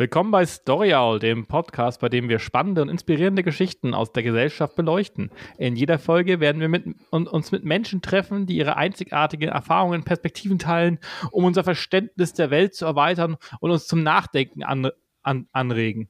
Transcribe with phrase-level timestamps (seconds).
[0.00, 4.22] Willkommen bei Story Owl, dem Podcast, bei dem wir spannende und inspirierende Geschichten aus der
[4.22, 5.30] Gesellschaft beleuchten.
[5.58, 10.06] In jeder Folge werden wir mit, uns mit Menschen treffen, die ihre einzigartigen Erfahrungen und
[10.06, 11.00] Perspektiven teilen,
[11.32, 14.90] um unser Verständnis der Welt zu erweitern und uns zum Nachdenken an,
[15.20, 16.08] an, anregen.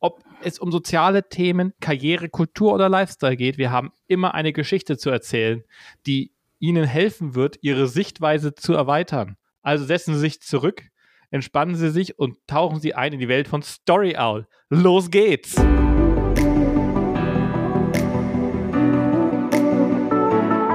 [0.00, 4.96] Ob es um soziale Themen, Karriere, Kultur oder Lifestyle geht, wir haben immer eine Geschichte
[4.96, 5.62] zu erzählen,
[6.06, 9.36] die Ihnen helfen wird, Ihre Sichtweise zu erweitern.
[9.60, 10.84] Also setzen Sie sich zurück,
[11.30, 14.46] entspannen Sie sich und tauchen Sie ein in die Welt von Story Owl.
[14.68, 15.56] Los geht's!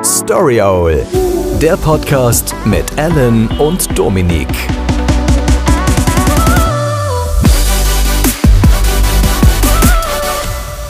[0.03, 1.05] Story Owl,
[1.61, 4.47] der Podcast mit Alan und Dominik.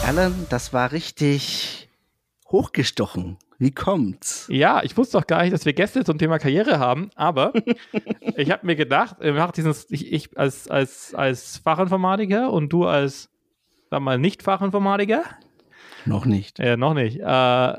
[0.06, 1.88] Alan, das war richtig
[2.50, 3.38] hochgestochen.
[3.62, 4.48] Wie kommt's?
[4.50, 7.52] Ja, ich wusste doch gar nicht, dass wir Gäste zum Thema Karriere haben, aber
[8.36, 9.18] ich habe mir gedacht,
[9.56, 13.30] dieses, ich, ich, als, als, als Fachinformatiker und du als,
[13.88, 15.22] sag mal, Nicht-Fachinformatiker.
[16.06, 16.58] Noch nicht.
[16.58, 17.20] Ja, noch nicht.
[17.20, 17.76] Äh,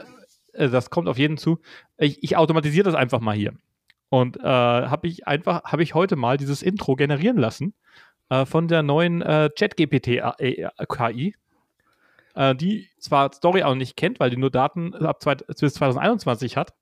[0.53, 1.59] das kommt auf jeden zu.
[1.97, 3.51] Ich, ich automatisiere das einfach mal hier.
[4.07, 7.73] Und äh, habe ich einfach, habe ich heute mal dieses Intro generieren lassen
[8.29, 11.35] äh, von der neuen äh, Chat-GPT-KI
[12.35, 16.57] äh, die zwar Story auch nicht kennt, weil die nur Daten ab zwei, bis 2021
[16.57, 16.73] hat,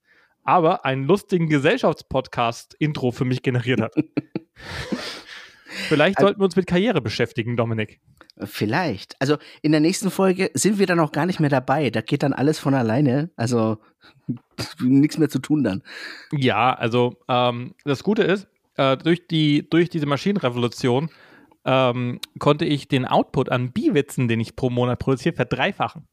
[0.43, 3.93] aber einen lustigen Gesellschaftspodcast-Intro für mich generiert hat.
[5.87, 8.01] Vielleicht sollten wir uns mit Karriere beschäftigen, Dominik.
[8.43, 9.15] Vielleicht.
[9.19, 11.89] Also in der nächsten Folge sind wir dann auch gar nicht mehr dabei.
[11.89, 13.29] Da geht dann alles von alleine.
[13.35, 13.77] Also
[14.79, 15.83] nichts mehr zu tun dann.
[16.31, 21.09] Ja, also ähm, das Gute ist, äh, durch, die, durch diese Maschinenrevolution
[21.65, 26.07] ähm, konnte ich den Output an Biwitzen, den ich pro Monat produziere, verdreifachen.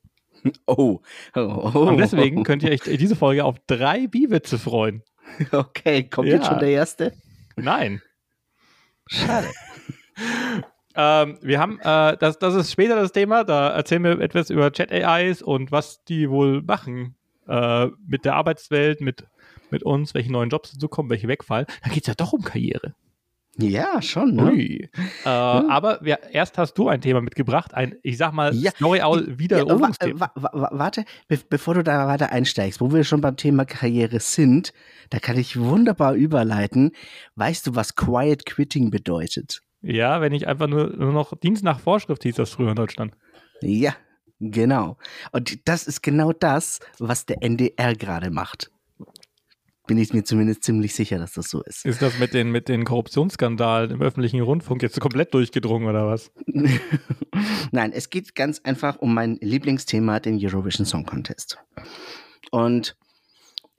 [0.66, 1.00] Oh.
[1.34, 1.78] oh, oh.
[1.80, 5.02] Und deswegen könnt ihr euch diese Folge auf drei Biwitze freuen.
[5.52, 6.36] Okay, kommt ja.
[6.36, 7.12] jetzt schon der erste?
[7.56, 8.00] Nein.
[9.06, 9.48] Schade.
[10.94, 14.72] ähm, wir haben, äh, das, das ist später das Thema, da erzählen wir etwas über
[14.72, 17.14] Chat-AIs und was die wohl machen
[17.46, 19.26] äh, mit der Arbeitswelt, mit,
[19.70, 21.66] mit uns, welche neuen Jobs dazu kommen, welche wegfallen.
[21.82, 22.94] Da geht es ja doch um Karriere.
[23.60, 24.36] Ja, schon.
[24.36, 24.42] Ne?
[24.44, 24.66] Ui.
[24.74, 24.88] Äh,
[25.24, 25.68] ja.
[25.68, 29.38] Aber wir, erst hast du ein Thema mitgebracht, ein, ich sag mal, ja, Story Owl
[29.38, 30.30] Wiederholungsthema.
[30.36, 33.64] Ja, wa wa warte, be bevor du da weiter einsteigst, wo wir schon beim Thema
[33.64, 34.72] Karriere sind,
[35.10, 36.92] da kann ich wunderbar überleiten.
[37.34, 39.62] Weißt du, was Quiet Quitting bedeutet?
[39.82, 43.14] Ja, wenn ich einfach nur, nur noch Dienst nach Vorschrift hieß das früher in Deutschland.
[43.60, 43.94] Ja,
[44.38, 44.98] genau.
[45.32, 48.70] Und das ist genau das, was der NDR gerade macht
[49.88, 51.84] bin ich mir zumindest ziemlich sicher, dass das so ist.
[51.84, 56.30] Ist das mit den, mit den Korruptionsskandalen im öffentlichen Rundfunk jetzt komplett durchgedrungen oder was?
[57.72, 61.58] Nein, es geht ganz einfach um mein Lieblingsthema, den Eurovision Song Contest.
[62.52, 62.96] Und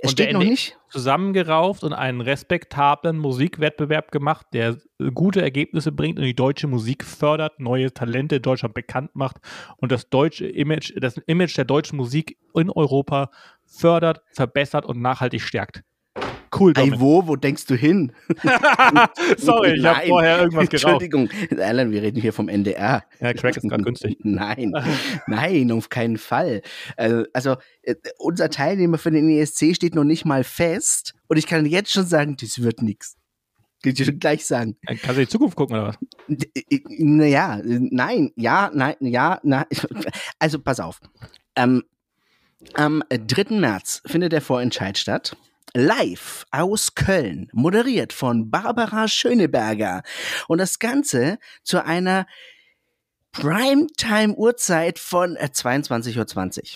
[0.01, 0.77] es und steht noch nicht.
[0.89, 4.77] Zusammengerauft und einen respektablen Musikwettbewerb gemacht, der
[5.13, 9.37] gute Ergebnisse bringt und die deutsche Musik fördert, neue Talente in Deutschland bekannt macht
[9.77, 13.29] und das deutsche Image, das Image der deutschen Musik in Europa
[13.65, 15.83] fördert, verbessert und nachhaltig stärkt.
[16.57, 16.95] Cool, Dominik.
[16.95, 17.27] Ey, wo?
[17.27, 18.11] Wo denkst du hin?
[19.37, 21.01] Sorry, ich habe vorher irgendwas geraucht.
[21.01, 23.03] Entschuldigung, Alan, wir reden hier vom NDR.
[23.19, 24.17] Ja, Crack ist gerade günstig.
[24.23, 24.73] Nein,
[25.27, 26.61] nein, auf keinen Fall.
[26.97, 27.55] Also, also,
[28.17, 32.05] unser Teilnehmer für den ESC steht noch nicht mal fest und ich kann jetzt schon
[32.05, 33.15] sagen, das wird nichts.
[33.83, 34.77] Kann ich schon gleich sagen.
[34.85, 35.97] Kannst du in die Zukunft gucken oder was?
[36.97, 39.65] Naja, nein, ja, nein, ja, nein.
[40.37, 40.99] Also, pass auf.
[41.55, 41.83] Ähm,
[42.73, 43.55] am 3.
[43.57, 45.35] März findet der Vorentscheid statt
[45.73, 50.03] live aus Köln, moderiert von Barbara Schöneberger.
[50.47, 52.25] Und das Ganze zu einer
[53.31, 56.17] Primetime-Uhrzeit von 22.20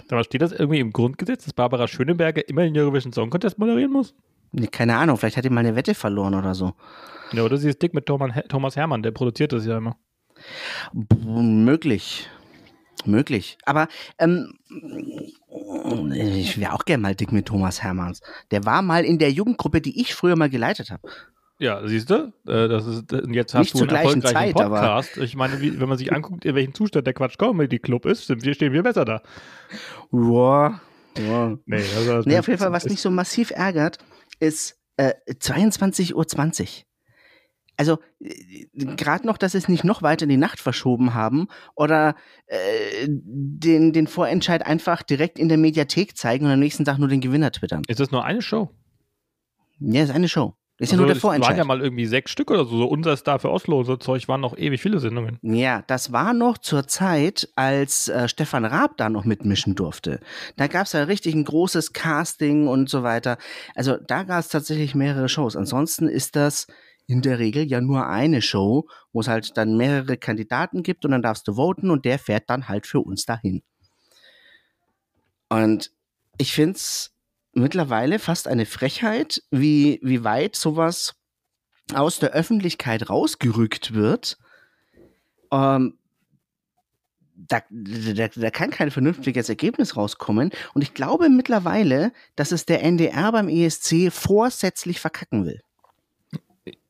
[0.01, 0.05] Uhr.
[0.11, 3.91] Aber steht das irgendwie im Grundgesetz, dass Barbara Schöneberger immer den Eurovision Song Contest moderieren
[3.91, 4.13] muss?
[4.51, 6.73] Nee, keine Ahnung, vielleicht hat die mal eine Wette verloren oder so.
[7.31, 9.97] Ja, oder sie ist dick mit Thomas Hermann, der produziert das ja immer.
[11.15, 12.29] möglich.
[13.05, 13.57] Möglich.
[13.65, 13.87] Aber
[14.17, 14.53] ähm,
[16.13, 18.21] ich wäre auch gerne mal dick mit Thomas Hermanns.
[18.51, 21.07] Der war mal in der Jugendgruppe, die ich früher mal geleitet habe.
[21.59, 22.33] Ja, siehst du?
[22.47, 25.17] Äh, das ist, jetzt hast Nicht du einen erfolgreichen Zeit, Podcast.
[25.17, 28.27] ich meine, wie, wenn man sich anguckt, in welchem Zustand der Quatsch Comedy Club ist,
[28.27, 29.21] sind wir, stehen wir besser da.
[30.12, 30.81] Boah.
[31.13, 31.57] Boah.
[31.65, 34.00] Nee, also, nee, auf jeden Fall, was mich so massiv ärgert,
[34.39, 36.25] ist äh, 22.20 Uhr
[37.77, 41.47] also äh, gerade noch, dass sie es nicht noch weiter in die Nacht verschoben haben
[41.75, 42.15] oder
[42.47, 42.57] äh,
[43.07, 47.21] den, den Vorentscheid einfach direkt in der Mediathek zeigen und am nächsten Tag nur den
[47.21, 47.83] Gewinner twittern.
[47.87, 48.69] Ist das nur eine Show?
[49.79, 50.55] Ja, ist eine Show.
[50.79, 51.51] Ist also, ja nur der Vorentscheid.
[51.53, 52.77] Es waren ja mal irgendwie sechs Stück oder so.
[52.77, 55.37] so unser Star für Oslo so Zeug waren noch ewig viele Sendungen.
[55.43, 60.19] Ja, das war noch zur Zeit, als äh, Stefan Raab da noch mitmischen durfte.
[60.57, 63.37] Da gab es ja richtig ein großes Casting und so weiter.
[63.75, 65.55] Also da gab es tatsächlich mehrere Shows.
[65.55, 66.65] Ansonsten ist das
[67.07, 71.11] in der Regel ja nur eine Show, wo es halt dann mehrere Kandidaten gibt und
[71.11, 73.61] dann darfst du voten und der fährt dann halt für uns dahin.
[75.50, 75.91] Und
[76.38, 77.11] ich finde es
[77.53, 81.15] mittlerweile fast eine Frechheit, wie, wie weit sowas
[81.94, 84.38] aus der Öffentlichkeit rausgerückt wird.
[85.51, 85.97] Ähm,
[87.35, 90.51] da, da, da kann kein vernünftiges Ergebnis rauskommen.
[90.73, 95.61] Und ich glaube mittlerweile, dass es der NDR beim ESC vorsätzlich verkacken will.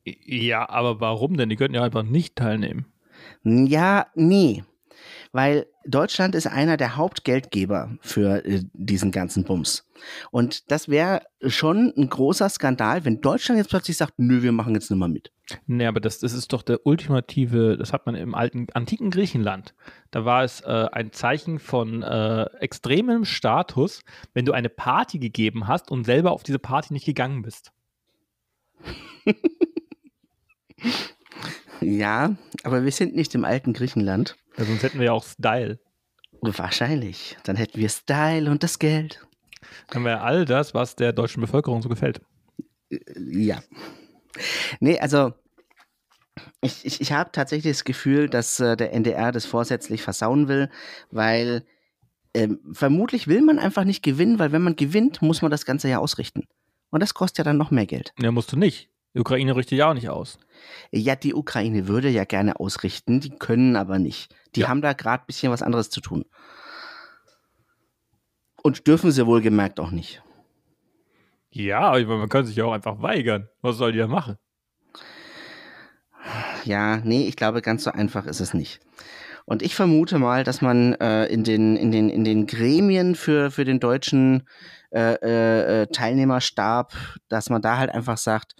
[0.04, 1.48] Ja, aber warum denn?
[1.48, 2.86] Die könnten ja einfach nicht teilnehmen.
[3.42, 4.64] Ja, nee.
[5.32, 9.86] Weil Deutschland ist einer der Hauptgeldgeber für äh, diesen ganzen Bums.
[10.30, 14.74] Und das wäre schon ein großer Skandal, wenn Deutschland jetzt plötzlich sagt, nö, wir machen
[14.74, 15.32] jetzt nicht mal mit.
[15.66, 19.74] Nee, aber das, das ist doch der ultimative, das hat man im alten, antiken Griechenland.
[20.10, 25.66] Da war es äh, ein Zeichen von äh, extremem Status, wenn du eine Party gegeben
[25.66, 27.72] hast und selber auf diese Party nicht gegangen bist.
[31.80, 34.36] ja, aber wir sind nicht im alten Griechenland.
[34.56, 35.78] Ja, sonst hätten wir ja auch Style.
[36.40, 37.36] Wahrscheinlich.
[37.44, 39.26] Dann hätten wir Style und das Geld.
[39.88, 42.20] Dann wäre all das, was der deutschen Bevölkerung so gefällt.
[42.90, 43.62] Äh, ja.
[44.80, 45.32] Nee, also
[46.60, 50.70] ich, ich, ich habe tatsächlich das Gefühl, dass äh, der NDR das vorsätzlich versauen will,
[51.10, 51.64] weil
[52.34, 55.88] ähm, vermutlich will man einfach nicht gewinnen, weil wenn man gewinnt, muss man das Ganze
[55.88, 56.46] ja ausrichten.
[56.90, 58.12] Und das kostet ja dann noch mehr Geld.
[58.18, 58.90] Ja, musst du nicht.
[59.14, 60.38] Die Ukraine richtet ja auch nicht aus.
[60.90, 64.34] Ja, die Ukraine würde ja gerne ausrichten, die können aber nicht.
[64.56, 64.68] Die ja.
[64.68, 66.24] haben da gerade ein bisschen was anderes zu tun.
[68.62, 70.22] Und dürfen sie wohlgemerkt auch nicht.
[71.50, 73.48] Ja, aber man kann sich ja auch einfach weigern.
[73.62, 74.36] Was soll die da machen?
[76.64, 78.80] Ja, nee, ich glaube, ganz so einfach ist es nicht.
[79.44, 83.50] Und ich vermute mal, dass man äh, in, den, in, den, in den Gremien für,
[83.50, 84.48] für den deutschen
[84.90, 86.94] äh, äh, äh Teilnehmerstab,
[87.28, 88.56] dass man da halt einfach sagt,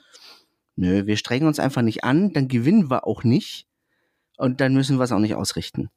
[0.77, 3.67] nö, wir strengen uns einfach nicht an, dann gewinnen wir auch nicht
[4.37, 5.91] und dann müssen wir es auch nicht ausrichten.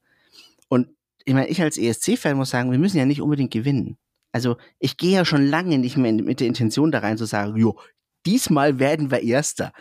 [0.69, 0.89] Und
[1.25, 3.97] ich meine, ich als ESC-Fan muss sagen, wir müssen ja nicht unbedingt gewinnen.
[4.31, 7.57] Also ich gehe ja schon lange nicht mehr mit der Intention da rein zu sagen,
[7.57, 7.79] jo,
[8.25, 9.73] diesmal werden wir Erster.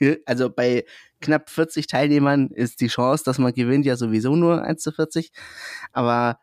[0.26, 0.84] Also bei
[1.20, 5.30] knapp 40 Teilnehmern ist die Chance, dass man gewinnt, ja sowieso nur 1 zu 40.
[5.92, 6.38] Aber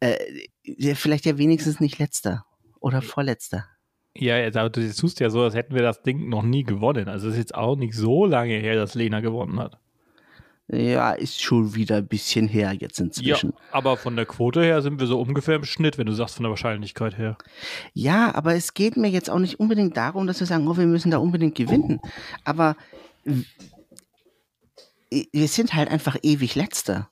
[0.00, 2.44] äh, vielleicht ja wenigstens nicht letzter
[2.80, 3.66] oder vorletzter.
[4.18, 7.08] Ja, aber du tust ja so, als hätten wir das Ding noch nie gewonnen.
[7.08, 9.78] Also es ist jetzt auch nicht so lange her, dass Lena gewonnen hat.
[10.68, 13.50] Ja, ist schon wieder ein bisschen her jetzt inzwischen.
[13.50, 16.34] Ja, aber von der Quote her sind wir so ungefähr im Schnitt, wenn du sagst
[16.34, 17.38] von der Wahrscheinlichkeit her.
[17.92, 20.86] Ja, aber es geht mir jetzt auch nicht unbedingt darum, dass wir sagen, oh, wir
[20.86, 22.00] müssen da unbedingt gewinnen.
[22.42, 22.74] Aber
[25.10, 27.10] wir sind halt einfach ewig letzter.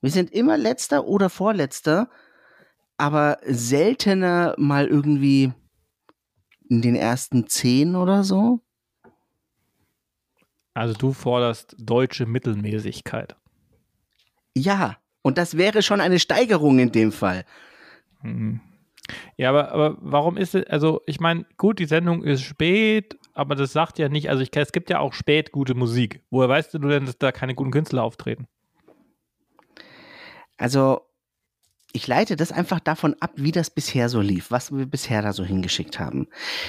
[0.00, 2.08] Wir sind immer letzter oder vorletzter,
[2.96, 5.52] aber seltener mal irgendwie
[6.68, 8.60] in den ersten zehn oder so.
[10.74, 13.36] Also du forderst deutsche Mittelmäßigkeit.
[14.54, 17.44] Ja, und das wäre schon eine Steigerung in dem Fall.
[18.20, 18.60] Hm.
[19.36, 23.54] Ja, aber, aber warum ist es, also ich meine, gut, die Sendung ist spät, aber
[23.54, 26.22] das sagt ja nicht, also ich, es gibt ja auch spät gute Musik.
[26.30, 28.46] Woher weißt du denn, dass da keine guten Künstler auftreten?
[30.58, 31.05] Also
[31.92, 35.32] ich leite das einfach davon ab, wie das bisher so lief, was wir bisher da
[35.32, 36.28] so hingeschickt haben.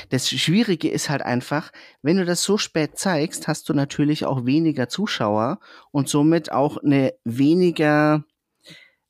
[0.09, 1.71] Das Schwierige ist halt einfach,
[2.01, 5.59] wenn du das so spät zeigst, hast du natürlich auch weniger Zuschauer
[5.91, 8.23] und somit auch eine weniger,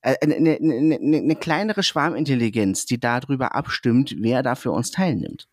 [0.02, 5.48] äh, eine, eine, eine, eine kleinere Schwarmintelligenz, die darüber abstimmt, wer da für uns teilnimmt.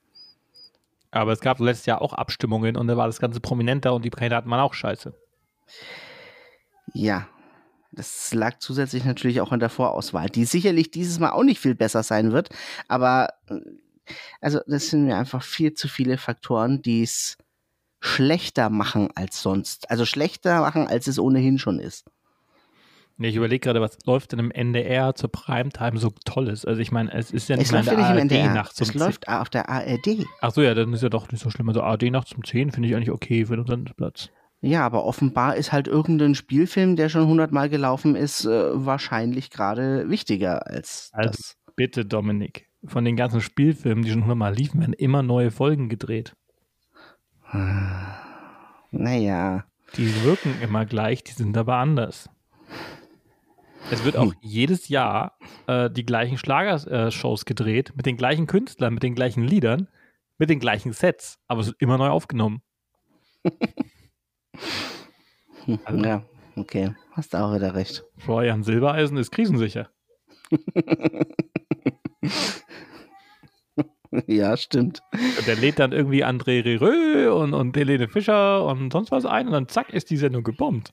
[1.10, 4.10] Aber es gab letztes Jahr auch Abstimmungen und da war das Ganze prominenter und die
[4.10, 5.14] Kandidaten waren auch scheiße.
[6.92, 7.28] Ja,
[7.94, 11.74] das lag zusätzlich natürlich auch an der Vorauswahl, die sicherlich dieses Mal auch nicht viel
[11.74, 12.50] besser sein wird.
[12.88, 13.60] Aber äh,
[14.40, 17.38] also das sind mir einfach viel zu viele Faktoren, die es
[18.00, 19.90] schlechter machen als sonst.
[19.90, 22.04] Also schlechter machen, als es ohnehin schon ist.
[23.16, 26.64] Nee, ich überlege gerade, was läuft denn im NDR zur Primetime so Tolles?
[26.64, 28.52] Also ich meine, es ist ja nicht es läuft ja nicht im NDR.
[28.52, 29.00] nachts um Es 10.
[29.00, 30.26] läuft auf der ARD.
[30.40, 31.68] Ach so, ja, dann ist ja doch nicht so schlimm.
[31.68, 34.30] Also ARD nachts um 10 finde ich eigentlich okay für unseren Platz.
[34.64, 40.08] Ja, aber offenbar ist halt irgendein Spielfilm, der schon hundertmal gelaufen ist, äh, wahrscheinlich gerade
[40.08, 41.56] wichtiger als also das.
[41.76, 42.66] Bitte, Dominik.
[42.82, 46.34] Von den ganzen Spielfilmen, die schon hundertmal liefen, werden immer neue Folgen gedreht.
[48.90, 49.66] Naja.
[49.96, 52.30] Die wirken immer gleich, die sind aber anders.
[53.90, 54.38] Es wird auch hm.
[54.40, 59.44] jedes Jahr äh, die gleichen Schlagershows äh, gedreht, mit den gleichen Künstlern, mit den gleichen
[59.44, 59.88] Liedern,
[60.38, 62.62] mit den gleichen Sets, aber es wird immer neu aufgenommen.
[65.84, 66.22] Also, ja,
[66.56, 66.94] okay.
[67.12, 68.04] Hast auch wieder recht.
[68.18, 69.88] Florian Silbereisen ist krisensicher.
[74.26, 75.02] ja, stimmt.
[75.12, 79.46] Und der lädt dann irgendwie André Rerö und, und Helene Fischer und sonst was ein
[79.46, 80.92] und dann zack ist die Sendung gebombt.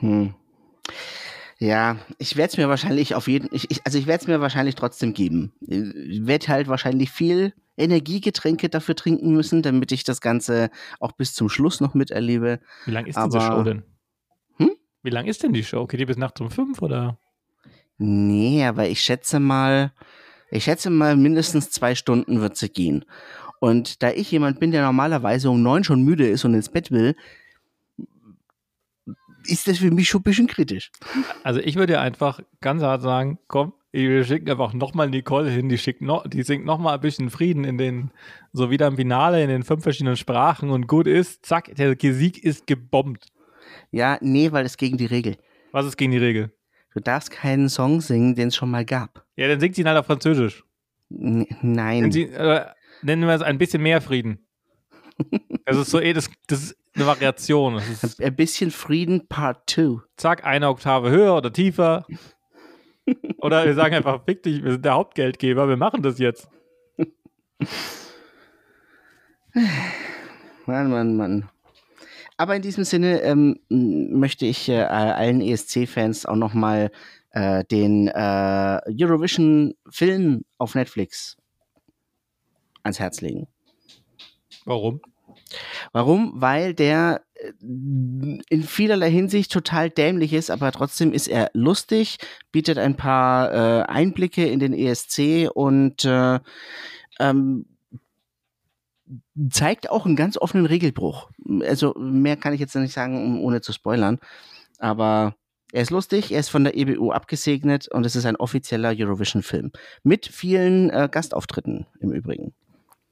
[0.00, 0.34] Hm.
[1.58, 4.40] Ja, ich werde es mir wahrscheinlich auf jeden ich, ich also ich werde es mir
[4.40, 5.52] wahrscheinlich trotzdem geben.
[5.60, 11.34] Ich werde halt wahrscheinlich viel Energiegetränke dafür trinken müssen, damit ich das Ganze auch bis
[11.34, 12.60] zum Schluss noch miterlebe.
[12.84, 13.82] Wie lang ist Aber, diese Show denn?
[14.56, 14.72] Hm?
[15.02, 15.86] Wie lang ist denn die Show?
[15.86, 17.18] Geht die bis nachts um fünf oder?
[17.98, 19.92] Nee, aber ich schätze mal,
[20.50, 23.04] ich schätze mal mindestens zwei Stunden wird sie gehen.
[23.60, 26.90] Und da ich jemand bin, der normalerweise um neun schon müde ist und ins Bett
[26.90, 27.14] will,
[29.44, 30.90] ist das für mich schon ein bisschen kritisch.
[31.44, 35.68] Also ich würde ja einfach ganz hart sagen, komm, wir schicken einfach nochmal Nicole hin,
[35.68, 38.10] die schickt noch, die singt nochmal ein bisschen Frieden in den,
[38.52, 42.42] so wieder im Finale in den fünf verschiedenen Sprachen und gut ist, zack, der Sieg
[42.42, 43.26] ist gebombt.
[43.90, 45.36] Ja, nee, weil es gegen die Regel.
[45.72, 46.52] Was ist gegen die Regel?
[46.94, 49.24] Du darfst keinen Song singen, den es schon mal gab.
[49.36, 50.64] Ja, dann singt sie ihn halt auf Französisch.
[51.10, 52.10] N nein.
[52.10, 52.66] Sie, äh,
[53.02, 54.46] nennen wir es ein bisschen mehr Frieden.
[55.66, 57.76] Das ist so eh, das, das ist eine Variation.
[57.76, 60.00] Ist, ein bisschen Frieden Part 2.
[60.16, 62.06] Zack, eine Oktave höher oder tiefer.
[63.38, 66.48] Oder wir sagen einfach, fick dich, wir sind der Hauptgeldgeber, wir machen das jetzt.
[70.66, 71.48] Mann, Mann, Mann.
[72.36, 76.90] Aber in diesem Sinne ähm, möchte ich äh, allen ESC-Fans auch nochmal
[77.32, 81.36] äh, den äh, Eurovision-Film auf Netflix
[82.82, 83.46] ans Herz legen.
[84.64, 85.00] Warum?
[85.92, 86.32] Warum?
[86.34, 92.18] Weil der äh, in vielerlei Hinsicht total dämlich ist, aber trotzdem ist er lustig,
[92.52, 96.40] bietet ein paar äh, Einblicke in den ESC und äh,
[97.18, 97.66] ähm,
[99.50, 101.30] zeigt auch einen ganz offenen Regelbruch.
[101.62, 104.18] Also mehr kann ich jetzt nicht sagen, ohne zu spoilern.
[104.78, 105.34] Aber
[105.72, 109.72] er ist lustig, er ist von der EBU abgesegnet und es ist ein offizieller Eurovision-Film.
[110.02, 112.54] Mit vielen äh, Gastauftritten im Übrigen.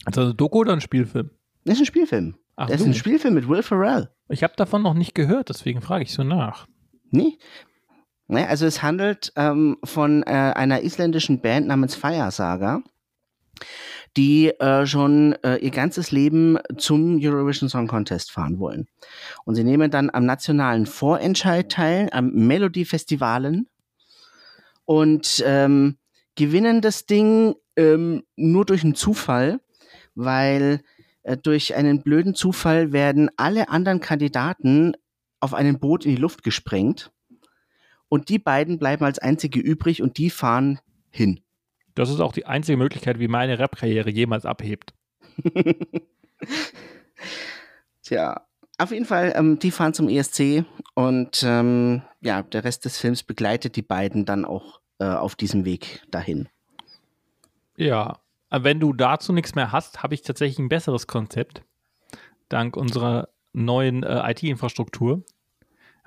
[0.05, 1.31] Also ein Doku oder ein Spielfilm?
[1.65, 2.37] Das ist ein Spielfilm.
[2.57, 4.11] Ach, das ist ein Spielfilm mit Will Ferrell.
[4.29, 6.67] Ich habe davon noch nicht gehört, deswegen frage ich so nach.
[7.11, 7.39] Nee?
[8.27, 12.83] Nee, also es handelt ähm, von äh, einer isländischen Band namens Fire Saga,
[14.17, 18.87] die äh, schon äh, ihr ganzes Leben zum Eurovision Song Contest fahren wollen.
[19.45, 23.69] Und sie nehmen dann am nationalen Vorentscheid teil, am Melody Festivalen
[24.85, 25.97] und ähm,
[26.35, 29.61] gewinnen das Ding ähm, nur durch einen Zufall,
[30.15, 30.83] weil
[31.37, 34.95] durch einen blöden Zufall werden alle anderen Kandidaten
[35.41, 37.13] auf einem Boot in die Luft gesprengt.
[38.09, 40.81] Und die beiden bleiben als einzige übrig und die fahren
[41.11, 41.41] hin.
[41.95, 44.95] Das ist auch die einzige Möglichkeit, wie meine Rap-Karriere jemals abhebt.
[48.03, 48.47] Tja,
[48.79, 53.25] auf jeden Fall, ähm, die fahren zum ESC und ähm, ja, der Rest des Films
[53.25, 56.49] begleitet die beiden dann auch äh, auf diesem Weg dahin.
[57.77, 61.63] Ja, äh, wenn du dazu nichts mehr hast, habe ich tatsächlich ein besseres Konzept.
[62.49, 65.23] Dank unserer neuen äh, IT-Infrastruktur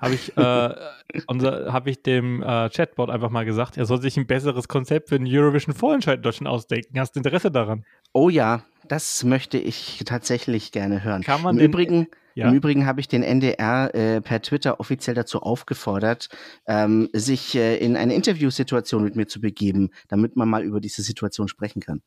[0.02, 0.40] habe ich, äh,
[1.72, 5.18] hab ich dem äh, Chatbot einfach mal gesagt, er soll sich ein besseres Konzept für
[5.18, 6.98] den Eurovision Vorentscheid in Deutschland ausdenken.
[6.98, 7.84] Hast du Interesse daran?
[8.12, 11.22] Oh ja, das möchte ich tatsächlich gerne hören.
[11.22, 12.48] Kann man Im Übrigen, ja.
[12.48, 16.30] Im Übrigen habe ich den NDR äh, per Twitter offiziell dazu aufgefordert,
[16.66, 21.02] ähm, sich äh, in eine Interviewsituation mit mir zu begeben, damit man mal über diese
[21.02, 22.02] Situation sprechen kann.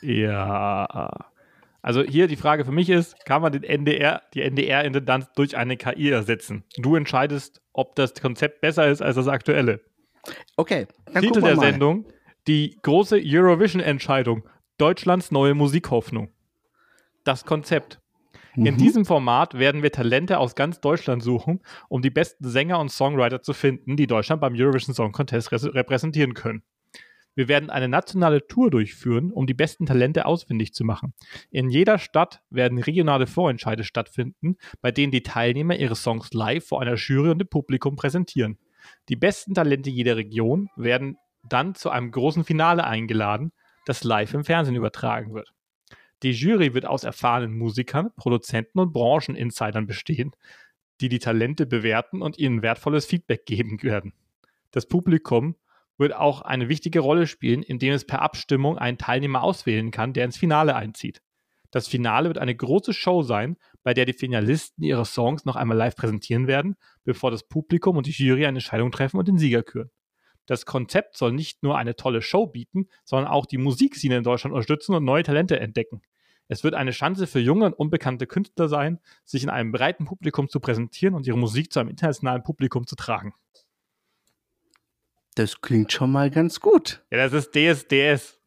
[0.00, 1.30] Ja.
[1.82, 5.76] Also hier die Frage für mich ist, kann man den NDR, die NDR-Intendanz durch eine
[5.76, 6.64] KI ersetzen?
[6.78, 9.80] Du entscheidest, ob das Konzept besser ist als das aktuelle.
[10.56, 10.86] Okay.
[11.12, 11.64] Dann Titel der mal.
[11.64, 12.06] Sendung:
[12.48, 14.48] Die große Eurovision-Entscheidung.
[14.78, 16.30] Deutschlands neue Musikhoffnung.
[17.24, 18.00] Das Konzept.
[18.56, 18.78] In mhm.
[18.78, 23.42] diesem Format werden wir Talente aus ganz Deutschland suchen, um die besten Sänger und Songwriter
[23.42, 26.62] zu finden, die Deutschland beim Eurovision Song Contest repräsentieren können.
[27.36, 31.12] Wir werden eine nationale Tour durchführen, um die besten Talente ausfindig zu machen.
[31.50, 36.80] In jeder Stadt werden regionale Vorentscheide stattfinden, bei denen die Teilnehmer ihre Songs live vor
[36.80, 38.58] einer Jury und dem Publikum präsentieren.
[39.10, 43.52] Die besten Talente jeder Region werden dann zu einem großen Finale eingeladen,
[43.84, 45.52] das live im Fernsehen übertragen wird.
[46.22, 50.32] Die Jury wird aus erfahrenen Musikern, Produzenten und Brancheninsidern bestehen,
[51.02, 54.14] die die Talente bewerten und ihnen wertvolles Feedback geben werden.
[54.70, 55.56] Das Publikum
[55.98, 60.24] wird auch eine wichtige Rolle spielen, indem es per Abstimmung einen Teilnehmer auswählen kann, der
[60.24, 61.22] ins Finale einzieht.
[61.70, 65.76] Das Finale wird eine große Show sein, bei der die Finalisten ihre Songs noch einmal
[65.76, 69.62] live präsentieren werden, bevor das Publikum und die Jury eine Entscheidung treffen und den Sieger
[69.62, 69.90] küren.
[70.46, 74.54] Das Konzept soll nicht nur eine tolle Show bieten, sondern auch die Musikszene in Deutschland
[74.54, 76.02] unterstützen und neue Talente entdecken.
[76.48, 80.48] Es wird eine Chance für junge und unbekannte Künstler sein, sich in einem breiten Publikum
[80.48, 83.34] zu präsentieren und ihre Musik zu einem internationalen Publikum zu tragen.
[85.36, 87.02] Das klingt schon mal ganz gut.
[87.10, 88.40] Ja, das ist DSDS.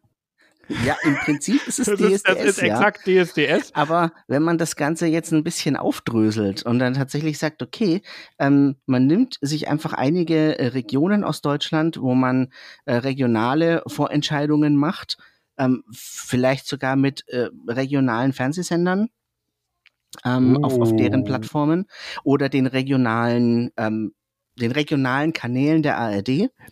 [0.85, 2.13] Ja, im Prinzip ist es das DSDS.
[2.13, 2.67] Ist, das ist ja.
[2.67, 3.75] exakt DSDS.
[3.75, 8.01] Aber wenn man das Ganze jetzt ein bisschen aufdröselt und dann tatsächlich sagt, okay,
[8.39, 12.51] ähm, man nimmt sich einfach einige äh, Regionen aus Deutschland, wo man
[12.85, 15.17] äh, regionale Vorentscheidungen macht,
[15.59, 19.09] ähm, vielleicht sogar mit äh, regionalen Fernsehsendern.
[20.25, 20.65] Ähm, oh.
[20.65, 21.25] auf, auf deren oh.
[21.25, 21.85] Plattformen
[22.23, 24.15] oder den regionalen ähm,
[24.59, 26.27] den regionalen Kanälen der ARD.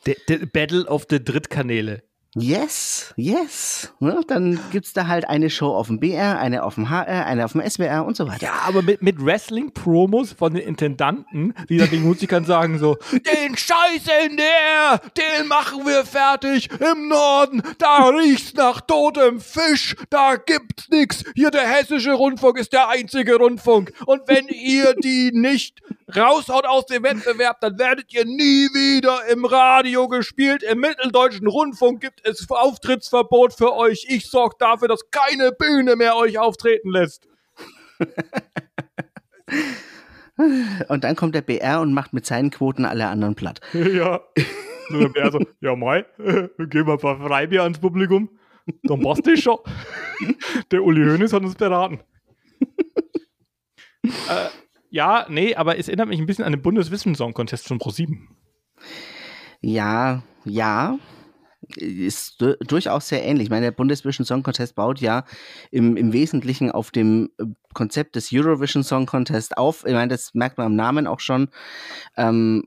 [0.06, 2.01] The, the Battle of the Drittkanäle.
[2.39, 3.91] Yes, yes.
[4.00, 4.22] Ne?
[4.27, 7.53] Dann es da halt eine Show auf dem BR, eine auf dem HR, eine auf
[7.53, 8.46] dem SWR und so weiter.
[8.46, 13.58] Ja, aber mit, mit Wrestling-Promos von den Intendanten, die dann den Musikern sagen so, den
[13.58, 20.89] Scheiß NDR, den machen wir fertig im Norden, da riecht's nach totem Fisch, da gibt's
[20.89, 21.24] nix.
[21.34, 23.94] Hier der hessische Rundfunk ist der einzige Rundfunk.
[24.06, 25.82] Und wenn ihr die nicht
[26.15, 30.63] raushaut aus dem Wettbewerb, dann werdet ihr nie wieder im Radio gespielt.
[30.63, 34.05] Im mitteldeutschen Rundfunk gibt es Auftrittsverbot für euch.
[34.10, 37.27] Ich sorge dafür, dass keine Bühne mehr euch auftreten lässt.
[40.88, 43.60] und dann kommt der BR und macht mit seinen Quoten alle anderen platt.
[43.74, 44.22] Ja.
[44.89, 48.29] So der BR so, ja mai, geben wir ein paar Freibier ans Publikum.
[48.84, 49.57] Dann passt das schon.
[50.72, 52.00] Der Uli Hoeneß hat uns beraten.
[54.03, 54.48] äh,
[54.89, 58.17] ja, nee, aber es erinnert mich ein bisschen an den Bundeswissen-Song-Contest von Pro7.
[59.62, 60.98] Ja, ja.
[61.76, 63.46] Ist durchaus sehr ähnlich.
[63.46, 65.26] Ich meine, der Bundesvision Song Contest baut ja
[65.72, 69.86] im, im Wesentlichen auf dem äh, Konzept des Eurovision Song Contest auf.
[69.86, 71.50] Ich meine, das merkt man am Namen auch schon.
[72.16, 72.64] Ähm,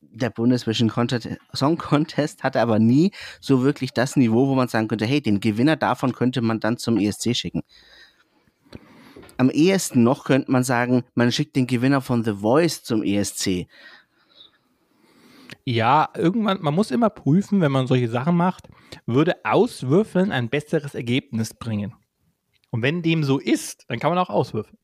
[0.00, 4.88] der Bundesvision Contest, Song Contest hatte aber nie so wirklich das Niveau, wo man sagen
[4.88, 7.62] könnte, hey, den Gewinner davon könnte man dann zum ESC schicken
[9.38, 13.66] am ehesten noch könnte man sagen, man schickt den Gewinner von The Voice zum ESC.
[15.70, 18.70] Ja, irgendwann, man muss immer prüfen, wenn man solche Sachen macht,
[19.04, 21.94] würde Auswürfeln ein besseres Ergebnis bringen.
[22.70, 24.78] Und wenn dem so ist, dann kann man auch auswürfeln.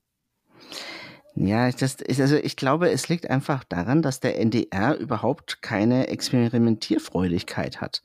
[1.37, 6.09] Ja, das ist, also ich glaube, es liegt einfach daran, dass der NDR überhaupt keine
[6.09, 8.03] Experimentierfreudigkeit hat.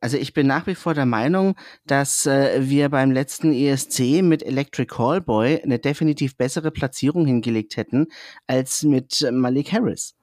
[0.00, 4.44] Also ich bin nach wie vor der Meinung, dass äh, wir beim letzten ESC mit
[4.44, 8.06] Electric Callboy eine definitiv bessere Platzierung hingelegt hätten
[8.46, 10.14] als mit äh, Malik Harris.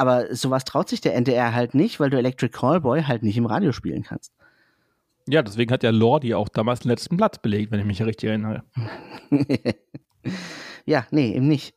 [0.00, 3.44] Aber sowas traut sich der NDR halt nicht, weil du Electric Callboy halt nicht im
[3.44, 4.32] Radio spielen kannst.
[5.28, 8.30] Ja, deswegen hat ja Lordi auch damals den letzten Platz belegt, wenn ich mich richtig
[8.30, 8.64] erinnere.
[10.86, 11.74] ja, nee, eben nicht.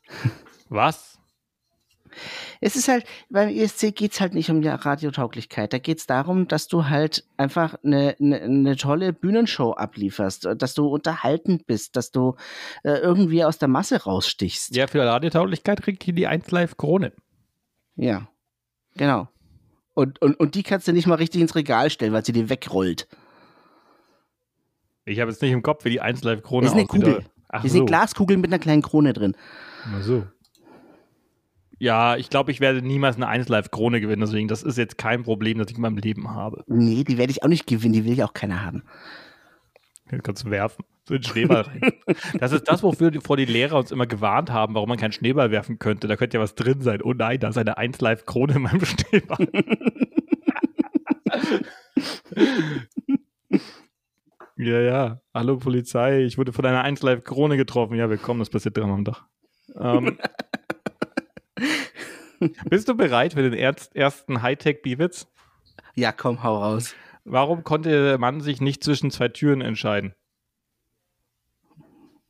[0.69, 1.19] Was?
[2.61, 5.73] Es ist halt, beim ESC geht es halt nicht um die Radiotauglichkeit.
[5.73, 10.73] Da geht es darum, dass du halt einfach eine, eine, eine, tolle Bühnenshow ablieferst, dass
[10.75, 12.37] du unterhaltend bist, dass du
[12.83, 14.73] äh, irgendwie aus der Masse rausstichst.
[14.77, 17.11] Ja, für Radiotauglichkeit kriegt hier die 1 Live Krone.
[17.95, 18.27] Ja,
[18.95, 19.29] genau.
[19.93, 22.49] Und, und, und die kannst du nicht mal richtig ins Regal stellen, weil sie dir
[22.49, 23.07] wegrollt.
[25.05, 26.89] Ich habe jetzt nicht im Kopf, wie die 1 Live Krone aussieht.
[26.89, 27.25] Das ist eine Kugel.
[27.49, 27.77] Ach das ist so.
[27.79, 29.35] eine Glaskugel mit einer kleinen Krone drin.
[29.85, 30.25] Ach so.
[31.77, 34.97] Ja, ich glaube, ich werde niemals eine 1 Live Krone gewinnen, deswegen das ist jetzt
[34.97, 36.63] kein Problem, das ich in meinem Leben habe.
[36.67, 38.83] Nee, die werde ich auch nicht gewinnen, die will ja auch keiner haben.
[40.23, 40.85] Kannst du werfen.
[41.05, 41.81] So einen Schneeball rein.
[42.39, 45.11] Das ist das, wofür die, vor die Lehrer uns immer gewarnt haben, warum man keinen
[45.11, 46.07] Schneeball werfen könnte.
[46.07, 47.01] Da könnte ja was drin sein.
[47.01, 49.47] Oh nein, da ist eine 1 Live Krone in meinem Schneeball.
[54.57, 55.21] ja, ja.
[55.33, 57.95] Hallo Polizei, ich wurde von einer 1 Live Krone getroffen.
[57.95, 59.25] Ja, willkommen, das passiert dran am Dach.
[59.77, 60.17] Ähm,
[62.69, 65.27] Bist du bereit für den ersten Hightech-Biwitz?
[65.95, 66.95] Ja, komm, hau raus.
[67.25, 70.13] Warum konnte der Mann sich nicht zwischen zwei Türen entscheiden?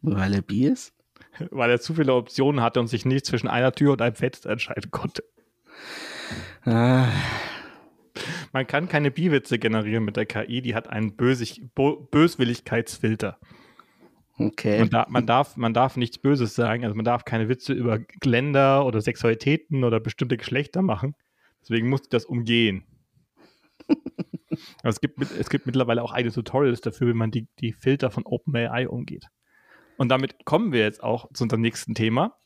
[0.04, 0.94] Weil er bi ist?
[1.50, 4.52] Weil er zu viele Optionen hatte und sich nicht zwischen einer Tür und einem Fenster
[4.52, 5.24] entscheiden konnte.
[6.66, 7.08] Ah.
[8.52, 13.40] Man kann keine Biwitze generieren mit der KI, die hat einen Bösig Böswilligkeitsfilter.
[14.38, 14.80] Okay.
[14.80, 18.00] Man, da, man, darf, man darf nichts Böses sagen, also man darf keine Witze über
[18.00, 21.16] Gländer oder Sexualitäten oder bestimmte Geschlechter machen.
[21.62, 22.84] Deswegen muss ich das umgehen.
[24.84, 28.24] Es gibt, es gibt mittlerweile auch eigene Tutorials dafür, wie man die, die Filter von
[28.24, 29.26] OpenAI umgeht.
[29.98, 32.38] Und damit kommen wir jetzt auch zu unserem nächsten Thema.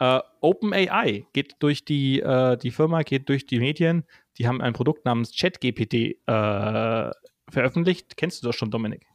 [0.00, 4.04] Uh, OpenAI geht durch die, uh, die Firma geht durch die Medien.
[4.38, 7.10] Die haben ein Produkt namens ChatGPT uh,
[7.50, 8.16] veröffentlicht.
[8.16, 9.09] Kennst du das schon, Dominik?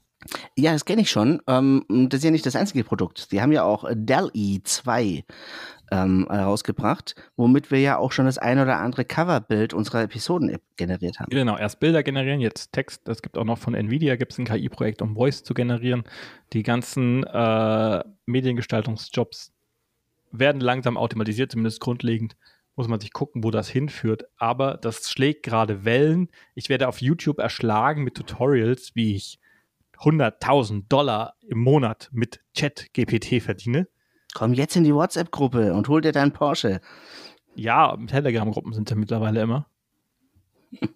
[0.55, 1.41] Ja, das kenne ich schon.
[1.47, 3.31] Ähm, das ist ja nicht das einzige Produkt.
[3.31, 5.23] Die haben ja auch DALL-E 2
[5.91, 11.19] ähm, herausgebracht, womit wir ja auch schon das ein oder andere Coverbild unserer Episoden generiert
[11.19, 11.29] haben.
[11.29, 13.07] Genau, erst Bilder generieren, jetzt Text.
[13.07, 16.03] Es gibt auch noch von Nvidia gibt es ein KI-Projekt, um Voice zu generieren.
[16.53, 19.51] Die ganzen äh, Mediengestaltungsjobs
[20.31, 22.35] werden langsam automatisiert, zumindest grundlegend.
[22.75, 24.25] muss man sich gucken, wo das hinführt.
[24.37, 26.29] Aber das schlägt gerade Wellen.
[26.55, 29.39] Ich werde auf YouTube erschlagen mit Tutorials, wie ich
[29.99, 33.87] 100.000 Dollar im Monat mit Chat-GPT verdiene.
[34.33, 36.81] Komm jetzt in die WhatsApp-Gruppe und hol dir deinen Porsche.
[37.55, 39.67] Ja, Telegram-Gruppen sind ja mittlerweile immer.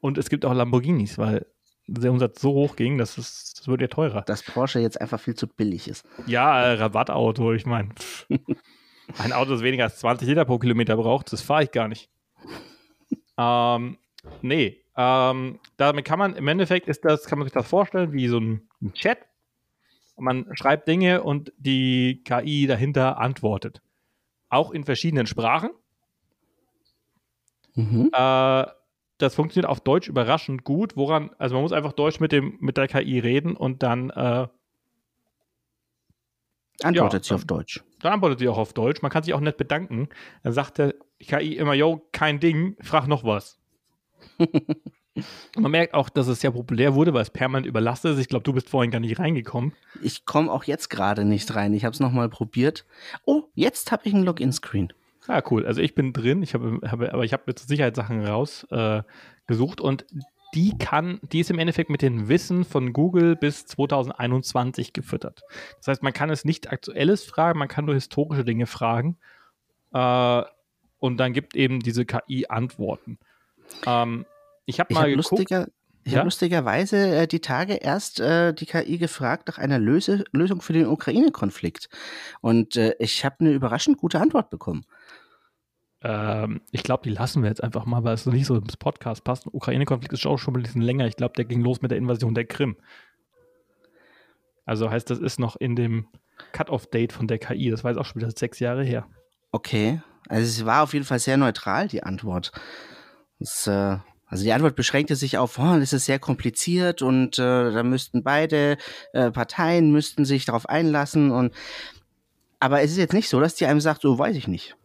[0.00, 1.46] und es gibt auch Lamborghinis, weil
[1.86, 4.22] der Umsatz so hoch ging, dass es das wird ja teurer.
[4.22, 6.06] Dass Porsche jetzt einfach viel zu billig ist.
[6.26, 7.90] Ja, äh, Rabattauto, ich meine.
[9.18, 12.10] ein Auto, das weniger als 20 Liter pro Kilometer braucht, das fahre ich gar nicht.
[13.38, 13.98] ähm,
[14.40, 18.28] nee, ähm, damit kann man, im Endeffekt ist das, kann man sich das vorstellen, wie
[18.28, 19.18] so ein, Chat.
[20.16, 23.82] Man schreibt Dinge und die KI dahinter antwortet.
[24.48, 25.70] Auch in verschiedenen Sprachen.
[27.74, 28.10] Mhm.
[28.12, 28.66] Äh,
[29.18, 30.96] das funktioniert auf Deutsch überraschend gut.
[30.96, 34.46] Woran, also man muss einfach Deutsch mit, dem, mit der KI reden und dann äh,
[36.82, 37.82] antwortet ja, sie auf Deutsch.
[38.00, 39.02] Dann antwortet sie auch auf Deutsch.
[39.02, 40.08] Man kann sich auch nett bedanken.
[40.44, 43.58] Dann sagt der KI immer, yo, kein Ding, frag noch was.
[45.56, 48.18] Man merkt auch, dass es sehr populär wurde, weil es permanent überlastet ist.
[48.18, 49.72] Ich glaube, du bist vorhin gar nicht reingekommen.
[50.02, 51.72] Ich komme auch jetzt gerade nicht rein.
[51.72, 52.84] Ich habe es nochmal probiert.
[53.24, 54.92] Oh, jetzt habe ich ein Login-Screen.
[55.28, 55.66] Ah, cool.
[55.66, 59.80] Also ich bin drin, ich habe, habe aber ich habe mir zur Sicherheit Sachen rausgesucht
[59.80, 60.04] äh, und
[60.54, 65.42] die kann, die ist im Endeffekt mit dem Wissen von Google bis 2021 gefüttert.
[65.78, 69.16] Das heißt, man kann es nicht aktuelles fragen, man kann nur historische Dinge fragen.
[69.92, 70.42] Äh,
[70.98, 73.18] und dann gibt eben diese KI Antworten.
[73.86, 74.26] Ähm,
[74.66, 75.30] ich habe mal hab geguckt.
[75.30, 75.68] Lustiger,
[76.04, 76.18] ich ja?
[76.18, 80.74] habe lustigerweise äh, die Tage erst äh, die KI gefragt nach einer Löse Lösung für
[80.74, 81.88] den Ukraine-Konflikt.
[82.40, 84.84] Und äh, ich habe eine überraschend gute Antwort bekommen.
[86.02, 89.24] Ähm, ich glaube, die lassen wir jetzt einfach mal, weil es nicht so ins Podcast
[89.24, 89.46] passt.
[89.46, 91.06] Ukraine-Konflikt ist auch schon ein bisschen länger.
[91.06, 92.76] Ich glaube, der ging los mit der Invasion der Krim.
[94.66, 96.06] Also heißt, das ist noch in dem
[96.52, 97.70] Cut-off-Date von der KI.
[97.70, 99.06] Das war jetzt auch schon wieder sechs Jahre her.
[99.52, 100.02] Okay.
[100.28, 102.52] Also es war auf jeden Fall sehr neutral, die Antwort.
[103.44, 107.72] Das, äh, also die Antwort beschränkte sich auf, oh, das ist sehr kompliziert und äh,
[107.72, 108.78] da müssten beide
[109.12, 111.52] äh, Parteien müssten sich darauf einlassen und
[112.58, 114.76] aber es ist jetzt nicht so, dass die einem sagt, so weiß ich nicht.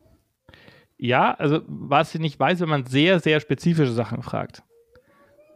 [0.98, 4.62] Ja, also was sie nicht weiß, wenn man sehr, sehr spezifische Sachen fragt.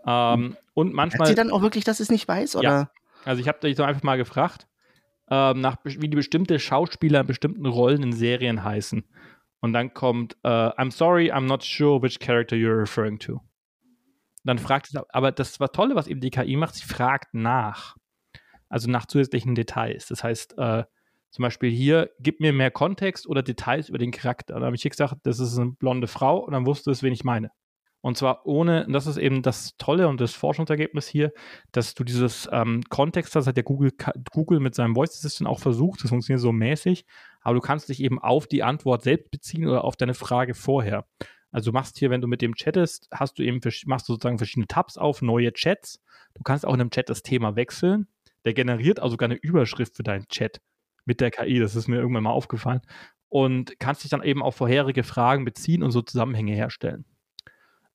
[0.08, 0.58] Ähm, hm.
[0.74, 1.28] Und manchmal.
[1.28, 2.56] Hat sie dann auch wirklich, dass es nicht weiß?
[2.56, 2.70] Oder?
[2.70, 2.92] Ja.
[3.26, 4.68] Also ich habe dich so einfach mal gefragt,
[5.30, 9.04] ähm, nach, wie die bestimmte Schauspieler in bestimmten Rollen in Serien heißen.
[9.64, 13.40] Und dann kommt, uh, I'm sorry, I'm not sure which character you're referring to.
[14.44, 17.96] Dann fragt es, aber das war Tolle, was eben die KI macht, sie fragt nach.
[18.68, 20.08] Also nach zusätzlichen Details.
[20.08, 20.84] Das heißt, äh,
[21.30, 24.60] zum Beispiel hier, gib mir mehr Kontext oder Details über den Charakter.
[24.60, 27.14] Da habe ich hier gesagt, das ist eine blonde Frau und dann wusste es, wen
[27.14, 27.50] ich meine.
[28.02, 31.32] Und zwar ohne, und das ist eben das Tolle und das Forschungsergebnis hier,
[31.72, 33.94] dass du dieses ähm, Kontext hast, hat der Google,
[34.34, 37.06] Google mit seinem Voice Assistant auch versucht, das funktioniert so mäßig,
[37.44, 41.06] aber du kannst dich eben auf die Antwort selbst beziehen oder auf deine Frage vorher.
[41.52, 44.40] Also du machst hier, wenn du mit dem chattest, hast du eben, machst du sozusagen
[44.40, 46.02] verschiedene Tabs auf, neue Chats.
[46.34, 48.08] Du kannst auch in einem Chat das Thema wechseln.
[48.46, 50.62] Der generiert also sogar eine Überschrift für deinen Chat
[51.06, 52.82] mit der KI, das ist mir irgendwann mal aufgefallen.
[53.30, 57.06] Und kannst dich dann eben auf vorherige Fragen beziehen und so Zusammenhänge herstellen.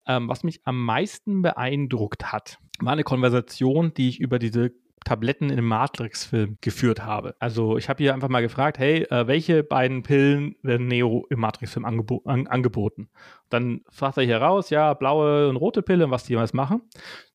[0.06, 4.72] Ähm, was mich am meisten beeindruckt hat, war eine Konversation, die ich über diese
[5.04, 7.34] Tabletten in dem Matrix-Film geführt habe.
[7.38, 11.40] Also ich habe hier einfach mal gefragt, hey, äh, welche beiden Pillen werden Neo im
[11.40, 13.10] Matrix-Film angebo an angeboten?
[13.48, 16.82] Dann fragt er hier raus, ja, blaue und rote Pille, was die jeweils machen.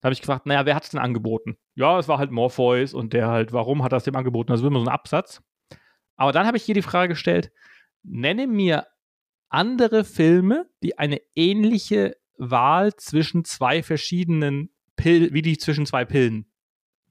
[0.02, 1.58] Da habe ich gefragt, naja, wer hat es denn angeboten?
[1.76, 4.52] Ja, es war halt Morpheus und der halt, warum hat es dem angeboten?
[4.52, 5.42] Das ist immer so ein Absatz.
[6.16, 7.52] Aber dann habe ich hier die Frage gestellt,
[8.04, 8.88] nenne mir
[9.50, 16.53] andere Filme, die eine ähnliche Wahl zwischen zwei verschiedenen Pillen, wie die zwischen zwei Pillen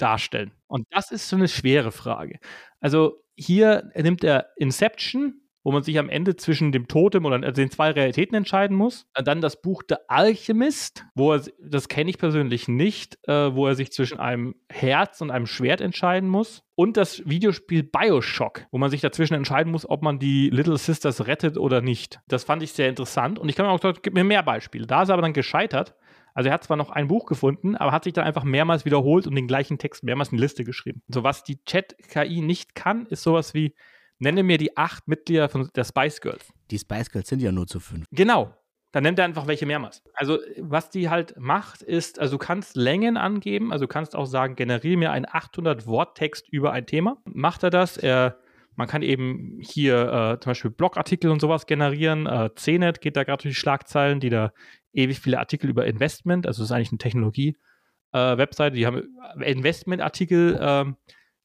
[0.03, 0.53] darstellen.
[0.67, 2.39] Und das ist so eine schwere Frage.
[2.81, 7.71] Also hier nimmt er Inception, wo man sich am Ende zwischen dem Totem oder den
[7.71, 9.07] zwei Realitäten entscheiden muss.
[9.15, 13.75] Dann das Buch The Alchemist, wo er, das kenne ich persönlich nicht, äh, wo er
[13.75, 16.65] sich zwischen einem Herz und einem Schwert entscheiden muss.
[16.75, 21.27] Und das Videospiel Bioshock, wo man sich dazwischen entscheiden muss, ob man die Little Sisters
[21.27, 22.21] rettet oder nicht.
[22.27, 24.87] Das fand ich sehr interessant und ich kann mir auch sagen, gib mir mehr Beispiele.
[24.87, 25.95] Da ist er aber dann gescheitert.
[26.35, 29.27] Also er hat zwar noch ein Buch gefunden, aber hat sich dann einfach mehrmals wiederholt
[29.27, 31.03] und den gleichen Text mehrmals in die Liste geschrieben.
[31.09, 33.75] So was die Chat-KI nicht kann, ist sowas wie,
[34.23, 36.53] Nenne mir die acht Mitglieder von der Spice Girls.
[36.71, 38.07] Die Spice Girls sind ja nur zu fünf.
[38.13, 38.55] Genau.
[38.93, 40.01] Dann nennt er einfach welche mehrmals.
[40.15, 44.27] Also, was die halt macht, ist, also du kannst Längen angeben, also du kannst auch
[44.27, 47.17] sagen, generiere mir einen 800-Wort-Text über ein Thema.
[47.25, 47.97] Macht er das?
[47.97, 48.39] Er,
[48.77, 52.27] man kann eben hier äh, zum Beispiel Blogartikel und sowas generieren.
[52.27, 54.53] Äh, CNET geht da gerade durch die Schlagzeilen, die da
[54.93, 59.03] ewig viele Artikel über Investment, also das ist eigentlich eine Technologie-Webseite, äh, die haben
[59.41, 60.93] Investment-Artikel äh,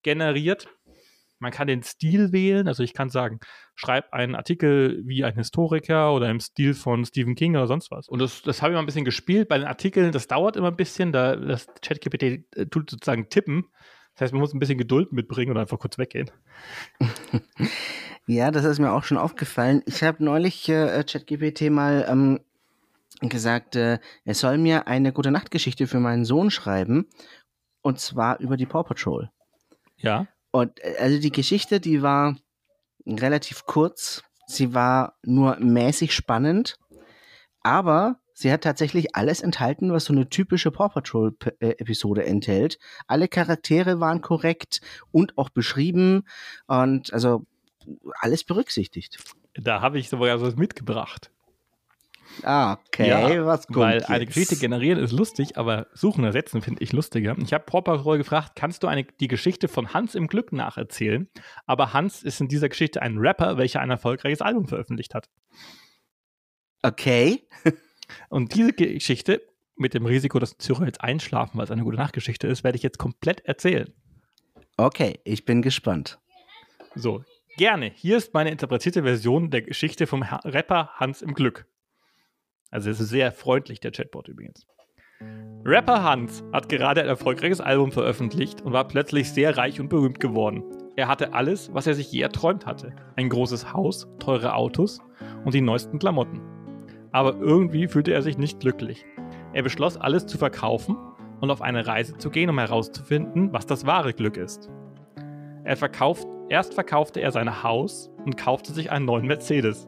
[0.03, 0.67] generiert
[1.39, 3.39] Man kann den Stil wählen, also ich kann sagen,
[3.75, 8.09] schreib einen Artikel wie ein Historiker oder im Stil von Stephen King oder sonst was.
[8.09, 9.47] Und das, das habe ich mal ein bisschen gespielt.
[9.47, 12.23] Bei den Artikeln, das dauert immer ein bisschen, da das ChatGPT
[12.55, 13.65] äh, tut sozusagen tippen.
[14.15, 16.31] Das heißt, man muss ein bisschen Geduld mitbringen und einfach kurz weggehen.
[18.25, 19.83] ja, das ist mir auch schon aufgefallen.
[19.85, 22.39] Ich habe neulich äh, ChatGPT mal ähm,
[23.21, 27.07] gesagt, äh, er soll mir eine gute Nachtgeschichte für meinen Sohn schreiben.
[27.81, 29.29] Und zwar über die Paw Patrol.
[29.97, 30.27] Ja.
[30.51, 32.37] Und äh, also die Geschichte, die war
[33.05, 34.23] relativ kurz.
[34.47, 36.77] Sie war nur mäßig spannend.
[37.61, 42.77] Aber sie hat tatsächlich alles enthalten, was so eine typische Paw Patrol-Episode äh, enthält.
[43.07, 46.23] Alle Charaktere waren korrekt und auch beschrieben
[46.67, 47.45] und also
[48.19, 49.17] alles berücksichtigt.
[49.53, 51.31] Da habe ich sogar was mitgebracht.
[52.43, 54.09] Ah, okay, ja, was kommt Weil jetzt?
[54.09, 57.35] eine Geschichte generieren ist lustig, aber suchen ersetzen finde ich lustiger.
[57.39, 61.29] Ich habe Paw gefragt, kannst du eine, die Geschichte von Hans im Glück nacherzählen?
[61.65, 65.29] Aber Hans ist in dieser Geschichte ein Rapper, welcher ein erfolgreiches Album veröffentlicht hat.
[66.83, 67.47] Okay.
[68.29, 69.41] Und diese Geschichte,
[69.75, 72.83] mit dem Risiko, dass Zürcher jetzt einschlafen, weil es eine gute Nachtgeschichte ist, werde ich
[72.83, 73.93] jetzt komplett erzählen.
[74.77, 76.19] Okay, ich bin gespannt.
[76.95, 77.23] So,
[77.57, 77.91] gerne.
[77.95, 81.67] Hier ist meine interpretierte Version der Geschichte vom Rapper Hans im Glück.
[82.71, 84.65] Also es ist sehr freundlich, der Chatbot übrigens.
[85.65, 90.19] Rapper Hans hat gerade ein erfolgreiches Album veröffentlicht und war plötzlich sehr reich und berühmt
[90.19, 90.63] geworden.
[90.95, 92.95] Er hatte alles, was er sich je erträumt hatte.
[93.15, 94.99] Ein großes Haus, teure Autos
[95.45, 96.41] und die neuesten Klamotten.
[97.11, 99.05] Aber irgendwie fühlte er sich nicht glücklich.
[99.53, 100.97] Er beschloss, alles zu verkaufen
[101.41, 104.69] und auf eine Reise zu gehen, um herauszufinden, was das wahre Glück ist.
[105.63, 109.87] Er verkauft, erst verkaufte er sein Haus und kaufte sich einen neuen Mercedes.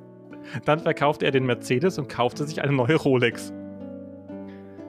[0.66, 3.54] Dann verkaufte er den Mercedes und kaufte sich eine neue Rolex.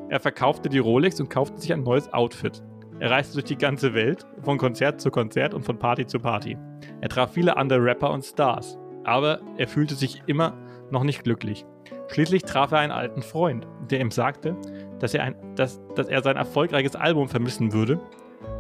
[0.09, 2.63] Er verkaufte die Rolex und kaufte sich ein neues Outfit.
[2.99, 6.59] Er reiste durch die ganze Welt, von Konzert zu Konzert und von Party zu Party.
[7.01, 10.55] Er traf viele andere Rapper und Stars, aber er fühlte sich immer
[10.91, 11.65] noch nicht glücklich.
[12.09, 14.57] Schließlich traf er einen alten Freund, der ihm sagte,
[14.99, 18.01] dass er, ein, dass, dass er sein erfolgreiches Album vermissen würde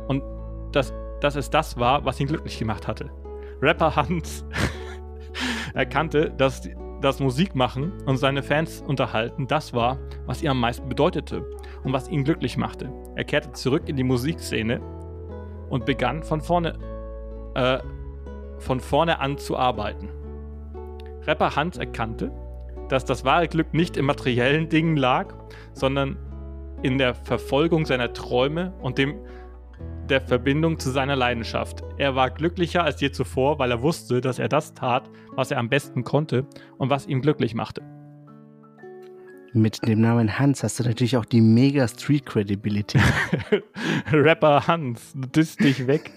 [0.09, 0.22] und
[0.72, 3.11] dass, dass es das war, was ihn glücklich gemacht hatte.
[3.61, 4.44] Rapper Hans
[5.74, 6.68] erkannte, dass
[7.00, 11.44] das Musikmachen und seine Fans unterhalten das war, was ihm am meisten bedeutete
[11.83, 12.92] und was ihn glücklich machte.
[13.16, 14.80] Er kehrte zurück in die Musikszene
[15.70, 16.78] und begann von vorne,
[17.54, 17.78] äh,
[18.59, 20.11] von vorne an zu arbeiten.
[21.26, 22.30] Rapper Hans erkannte,
[22.88, 25.33] dass das wahre Glück nicht in materiellen Dingen lag,
[25.72, 26.18] sondern
[26.83, 29.16] in der Verfolgung seiner Träume und dem
[30.11, 31.85] der Verbindung zu seiner Leidenschaft.
[31.96, 35.59] Er war glücklicher als je zuvor, weil er wusste, dass er das tat, was er
[35.59, 36.46] am besten konnte
[36.79, 37.83] und was ihn glücklich machte.
[39.53, 43.01] Mit dem Namen Hans hast du natürlich auch die mega Street Credibility.
[44.12, 46.12] Rapper Hans, du disst dich weg.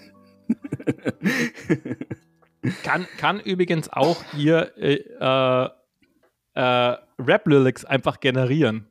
[2.82, 5.68] kann, kann übrigens auch hier äh, äh,
[6.54, 8.86] äh, Rap-Lyrics einfach generieren.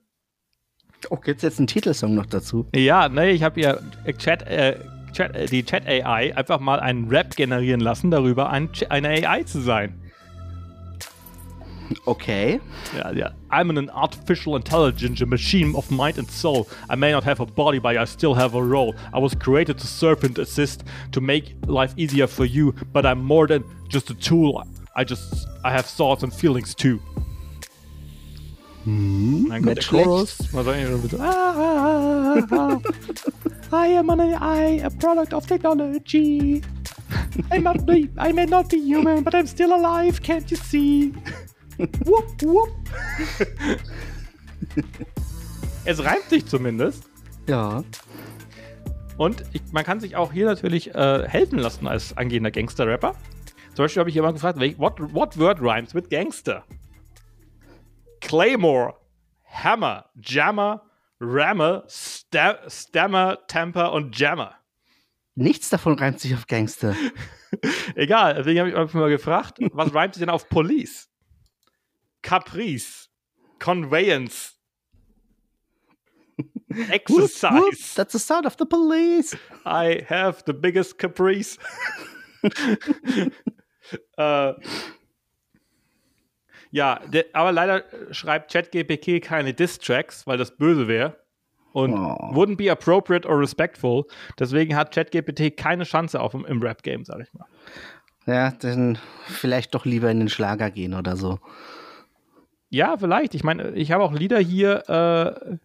[1.10, 2.68] Oh, gibt es jetzt einen Titelsong noch dazu?
[2.74, 3.78] Ja, ne, ich habe ja
[4.18, 4.78] Chat, äh,
[5.14, 9.44] Chat, äh, die Chat AI einfach mal einen Rap generieren lassen, darüber ein, eine AI
[9.44, 10.00] zu sein.
[12.06, 12.60] Okay.
[12.98, 13.32] Ja, ja.
[13.52, 16.68] I'm an artificial intelligence, a machine of mind and soul.
[16.90, 18.96] I may not have a body, but I still have a role.
[19.14, 23.24] I was created to serve and assist, to make life easier for you, but I'm
[23.24, 24.64] more than just a tool.
[24.96, 27.00] I just, I have thoughts and feelings too.
[28.86, 30.38] Hm, dann kommt der Chorus.
[30.52, 31.20] Was soll ich noch bitte?
[31.20, 32.80] Ah, ah,
[33.72, 36.62] ah, I am an AI, a product of technology.
[37.52, 41.14] I, not be, I may not be human, but I'm still alive, can't you see?
[41.78, 42.70] whoop, whoop.
[45.86, 47.10] es reimt sich zumindest.
[47.48, 47.84] Ja.
[49.18, 53.16] Und ich, man kann sich auch hier natürlich äh, helfen lassen als angehender Gangster-Rapper.
[53.74, 56.64] Zum Beispiel habe ich jemanden gefragt, what, what word rhymes with Gangster?
[58.24, 58.96] Claymore,
[59.44, 60.82] Hammer, Jammer,
[61.20, 64.56] Rammer, Sta Stammer, Temper und Jammer.
[65.36, 66.96] Nichts davon reimt sich auf Gangster.
[67.96, 71.10] Egal, deswegen habe ich einfach mal gefragt, was reimt sich denn auf Police?
[72.22, 73.10] Caprice,
[73.60, 74.54] Conveyance,
[76.90, 77.54] Exercise.
[77.54, 79.36] Whoop, whoop, that's the sound of the police.
[79.66, 81.58] I have the biggest caprice.
[84.18, 84.54] äh,
[86.74, 91.16] ja, der, aber leider schreibt ChatGPT keine Diss-Tracks, weil das böse wäre.
[91.72, 92.32] Und oh.
[92.34, 94.06] wouldn't be appropriate or respectful.
[94.40, 97.46] Deswegen hat ChatGPT keine Chance auf im Rap-Game, sag ich mal.
[98.26, 101.38] Ja, dann vielleicht doch lieber in den Schlager gehen oder so.
[102.70, 103.36] Ja, vielleicht.
[103.36, 105.58] Ich meine, ich habe auch Lieder hier äh,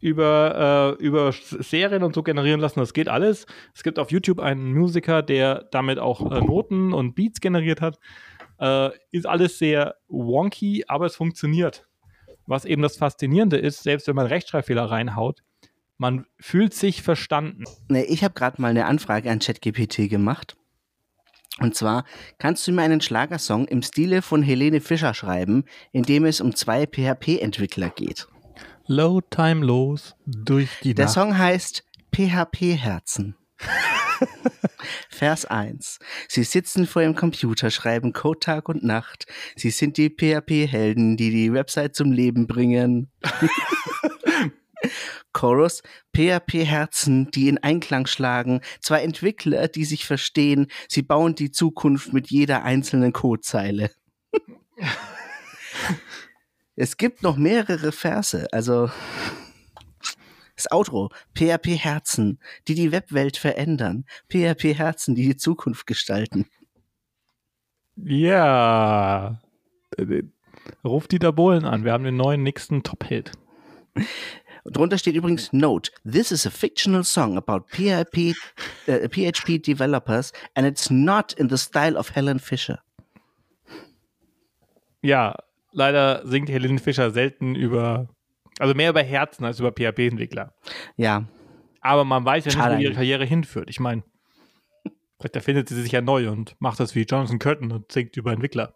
[0.00, 2.80] über, äh, über Serien und so generieren lassen.
[2.80, 3.46] Das geht alles.
[3.76, 8.00] Es gibt auf YouTube einen Musiker, der damit auch äh, Noten und Beats generiert hat.
[8.58, 11.86] Äh, ist alles sehr wonky, aber es funktioniert.
[12.46, 15.42] Was eben das Faszinierende ist, selbst wenn man Rechtschreibfehler reinhaut,
[15.98, 17.64] man fühlt sich verstanden.
[17.88, 20.56] Nee, ich habe gerade mal eine Anfrage an ChatGPT gemacht.
[21.58, 22.04] Und zwar,
[22.38, 26.54] kannst du mir einen Schlagersong im Stile von Helene Fischer schreiben, in dem es um
[26.54, 28.28] zwei PHP-Entwickler geht?
[28.86, 31.14] Low Time los durch die Der Nacht.
[31.14, 33.36] Song heißt PHP-Herzen.
[35.08, 35.98] Vers 1.
[36.28, 39.26] Sie sitzen vor ihrem Computer, schreiben Code Tag und Nacht.
[39.56, 43.10] Sie sind die PHP-Helden, die die Website zum Leben bringen.
[45.32, 45.82] Chorus,
[46.14, 52.30] PHP-Herzen, die in Einklang schlagen, zwei Entwickler, die sich verstehen, sie bauen die Zukunft mit
[52.30, 53.90] jeder einzelnen Codezeile.
[56.76, 58.90] es gibt noch mehrere Verse, also
[60.56, 66.46] das Outro, PHP-Herzen, die die Webwelt verändern, PHP-Herzen, die die Zukunft gestalten.
[67.96, 69.40] Ja,
[70.84, 73.32] ruft Dieter Bohlen an, wir haben den neuen nächsten Top-Hit.
[74.64, 78.34] Drunter steht übrigens Note, this is a fictional song about PHP,
[78.88, 82.80] uh, PHP developers and it's not in the style of Helen Fisher.
[85.02, 85.36] Ja,
[85.72, 88.08] leider singt Helen Fischer selten über,
[88.58, 90.54] also mehr über Herzen als über PHP-Entwickler.
[90.96, 91.24] Ja.
[91.80, 93.70] Aber man weiß ja nicht, wo ihre Karriere hinführt.
[93.70, 94.02] Ich meine,
[95.18, 98.32] vielleicht erfindet sie sich ja neu und macht das wie Jonathan Curtin und singt über
[98.32, 98.74] Entwickler.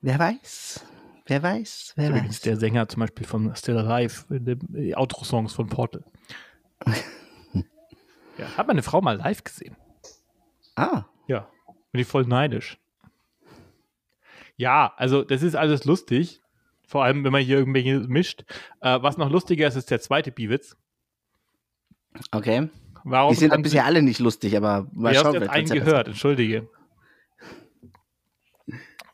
[0.00, 0.84] Wer weiß.
[1.26, 2.40] Wer weiß, wer Übrigens weiß.
[2.40, 6.02] der Sänger zum Beispiel von Still Alive, die Outro-Songs von Portal.
[8.38, 9.76] ja, hat meine Frau mal live gesehen.
[10.74, 11.04] Ah.
[11.26, 11.50] Ja,
[11.92, 12.78] bin ich voll neidisch.
[14.56, 16.40] Ja, also das ist alles lustig.
[16.88, 18.44] Vor allem, wenn man hier irgendwelche mischt.
[18.80, 20.74] Äh, was noch lustiger ist, ist der zweite Biwitz.
[22.32, 22.70] Okay.
[23.04, 25.34] Warum die sind bisher alle nicht lustig, aber mal schauen.
[25.34, 26.68] Ich habe einen gehört, entschuldige.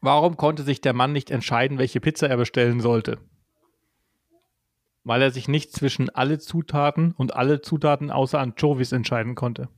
[0.00, 3.18] Warum konnte sich der Mann nicht entscheiden, welche Pizza er bestellen sollte?
[5.02, 9.68] Weil er sich nicht zwischen alle Zutaten und alle Zutaten außer Anchovies entscheiden konnte.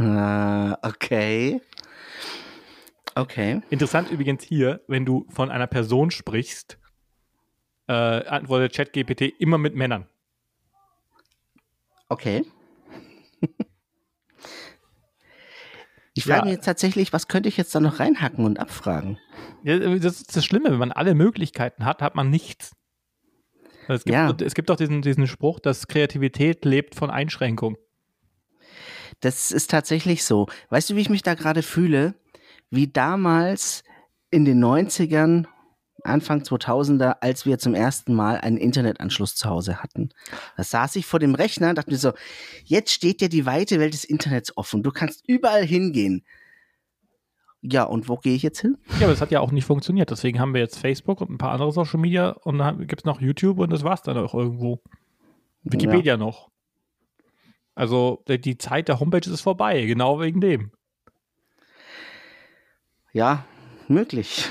[0.00, 1.60] Uh, okay.
[3.18, 3.60] Okay.
[3.68, 6.78] Interessant übrigens hier, wenn du von einer Person sprichst,
[7.88, 10.06] äh, antwortet ChatGPT immer mit Männern.
[12.08, 12.44] Okay.
[16.14, 16.44] Ich frage ja.
[16.46, 19.20] mich jetzt tatsächlich, was könnte ich jetzt da noch reinhacken und abfragen?
[19.62, 22.72] Ja, das ist das Schlimme, wenn man alle Möglichkeiten hat, hat man nichts.
[23.86, 24.34] Es gibt, ja.
[24.44, 27.78] es gibt doch diesen, diesen Spruch, dass Kreativität lebt von Einschränkung.
[29.20, 30.48] Das ist tatsächlich so.
[30.70, 32.16] Weißt du, wie ich mich da gerade fühle?
[32.70, 33.84] Wie damals
[34.30, 35.46] in den 90ern
[36.04, 40.10] Anfang 2000er, als wir zum ersten Mal einen Internetanschluss zu Hause hatten.
[40.56, 42.12] Da saß ich vor dem Rechner und dachte mir so,
[42.64, 44.82] jetzt steht dir die weite Welt des Internets offen.
[44.82, 46.24] Du kannst überall hingehen.
[47.60, 48.78] Ja, und wo gehe ich jetzt hin?
[49.00, 50.10] Ja, aber es hat ja auch nicht funktioniert.
[50.10, 53.04] Deswegen haben wir jetzt Facebook und ein paar andere Social Media und dann gibt es
[53.04, 54.80] noch YouTube und das war es dann auch irgendwo.
[55.64, 56.16] Wikipedia ja.
[56.16, 56.50] noch.
[57.74, 60.72] Also die Zeit der Homepage ist vorbei, genau wegen dem.
[63.12, 63.44] Ja,
[63.88, 64.48] möglich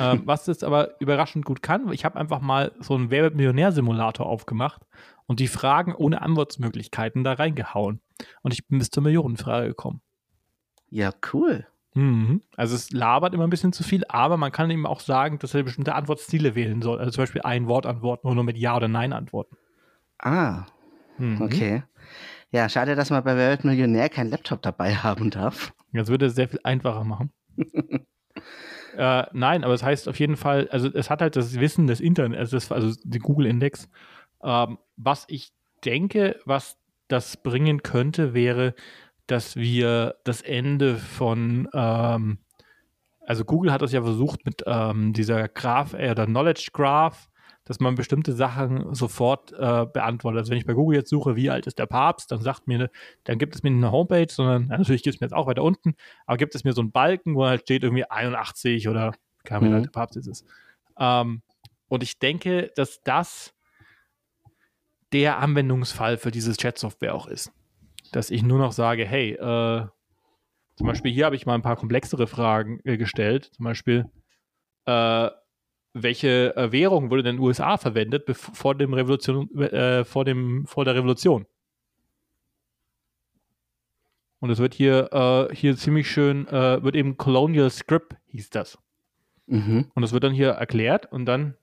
[0.00, 4.82] ähm, was das aber überraschend gut kann, ich habe einfach mal so einen Wer-Millionär-Simulator aufgemacht
[5.26, 8.00] und die Fragen ohne Antwortmöglichkeiten da reingehauen.
[8.42, 10.00] Und ich bin bis zur Millionenfrage gekommen.
[10.88, 11.66] Ja, cool.
[11.94, 12.42] Mhm.
[12.56, 15.54] Also es labert immer ein bisschen zu viel, aber man kann eben auch sagen, dass
[15.54, 16.98] er bestimmte Antwortstile wählen soll.
[16.98, 19.56] Also zum Beispiel ein Wort antworten oder nur mit Ja oder Nein antworten.
[20.18, 20.66] Ah,
[21.18, 21.42] mhm.
[21.42, 21.82] okay.
[22.52, 25.72] Ja, schade, dass man bei Weltmillionär keinen Laptop dabei haben darf.
[25.92, 27.32] Das würde es sehr viel einfacher machen.
[28.96, 32.00] Äh, nein, aber es heißt auf jeden Fall, also es hat halt das Wissen des
[32.00, 33.88] Internets, also, das, also den Google-Index.
[34.42, 35.52] Ähm, was ich
[35.84, 36.76] denke, was
[37.08, 38.74] das bringen könnte, wäre,
[39.26, 42.38] dass wir das Ende von, ähm,
[43.20, 47.28] also Google hat das ja versucht mit ähm, dieser Graph, äh, der Knowledge Graph,
[47.70, 50.40] dass man bestimmte Sachen sofort äh, beantwortet.
[50.40, 52.90] Also wenn ich bei Google jetzt suche, wie alt ist der Papst, dann sagt mir,
[53.22, 55.46] dann gibt es mir nicht eine Homepage, sondern ja, natürlich gibt es mir jetzt auch
[55.46, 55.94] weiter unten,
[56.26, 59.12] aber gibt es mir so einen Balken, wo halt steht irgendwie 81 oder
[59.44, 59.82] keine Ahnung, mhm.
[59.84, 60.44] der Papst ist es.
[60.98, 61.42] Ähm,
[61.86, 63.54] und ich denke, dass das
[65.12, 67.52] der Anwendungsfall für dieses Chat-Software auch ist.
[68.10, 69.86] Dass ich nur noch sage, hey, äh,
[70.74, 73.52] zum Beispiel hier habe ich mal ein paar komplexere Fragen äh, gestellt.
[73.54, 74.06] Zum Beispiel,
[74.86, 75.30] äh,
[75.92, 80.66] welche äh, Währung wurde denn in den USA verwendet vor dem Revolution, äh, vor dem
[80.66, 81.46] vor der Revolution?
[84.38, 88.78] Und es wird hier äh, hier ziemlich schön äh, wird eben Colonial Script hieß das.
[89.46, 89.90] Mhm.
[89.94, 91.54] Und das wird dann hier erklärt und dann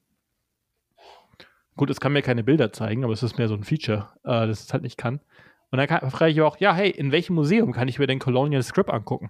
[1.78, 4.48] Gut, es kann mir keine Bilder zeigen, aber es ist mehr so ein Feature, äh,
[4.48, 5.22] das es halt nicht kann.
[5.70, 8.64] Und dann frage ich auch, ja, hey, in welchem Museum kann ich mir den Colonial
[8.64, 9.30] Script angucken?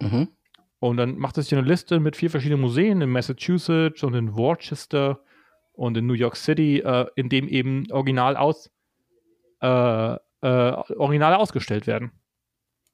[0.00, 0.28] Mhm.
[0.82, 4.34] Und dann macht es hier eine Liste mit vier verschiedenen Museen in Massachusetts und in
[4.34, 5.20] Worcester
[5.74, 8.68] und in New York City, äh, in dem eben Original aus,
[9.60, 12.10] äh, äh, Originale ausgestellt werden.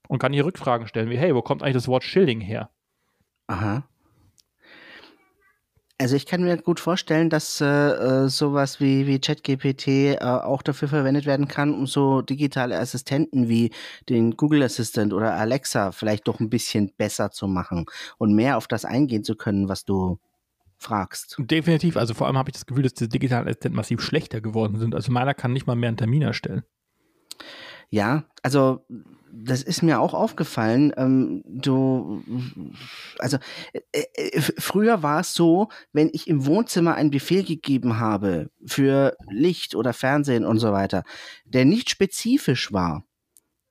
[0.07, 2.69] Und kann hier Rückfragen stellen, wie, hey, wo kommt eigentlich das Wort Schilling her?
[3.47, 3.89] Aha.
[6.01, 10.63] Also ich kann mir gut vorstellen, dass äh, äh sowas wie, wie ChatGPT äh, auch
[10.63, 13.73] dafür verwendet werden kann, um so digitale Assistenten wie
[14.09, 17.87] den Google Assistant oder Alexa vielleicht doch ein bisschen besser zu machen
[18.17, 20.21] und mehr auf das eingehen zu können, was du
[20.77, 21.35] fragst.
[21.39, 21.97] Definitiv.
[21.97, 24.95] Also vor allem habe ich das Gefühl, dass die digitalen Assistenten massiv schlechter geworden sind.
[24.95, 26.63] Also meiner kann nicht mal mehr einen Termin erstellen.
[27.91, 28.85] Ja, also
[29.33, 30.93] das ist mir auch aufgefallen.
[30.97, 32.23] Ähm, du,
[33.19, 33.39] also
[33.73, 39.17] äh, äh, früher war es so, wenn ich im Wohnzimmer einen Befehl gegeben habe für
[39.31, 41.05] Licht oder Fernsehen und so weiter,
[41.45, 43.05] der nicht spezifisch war,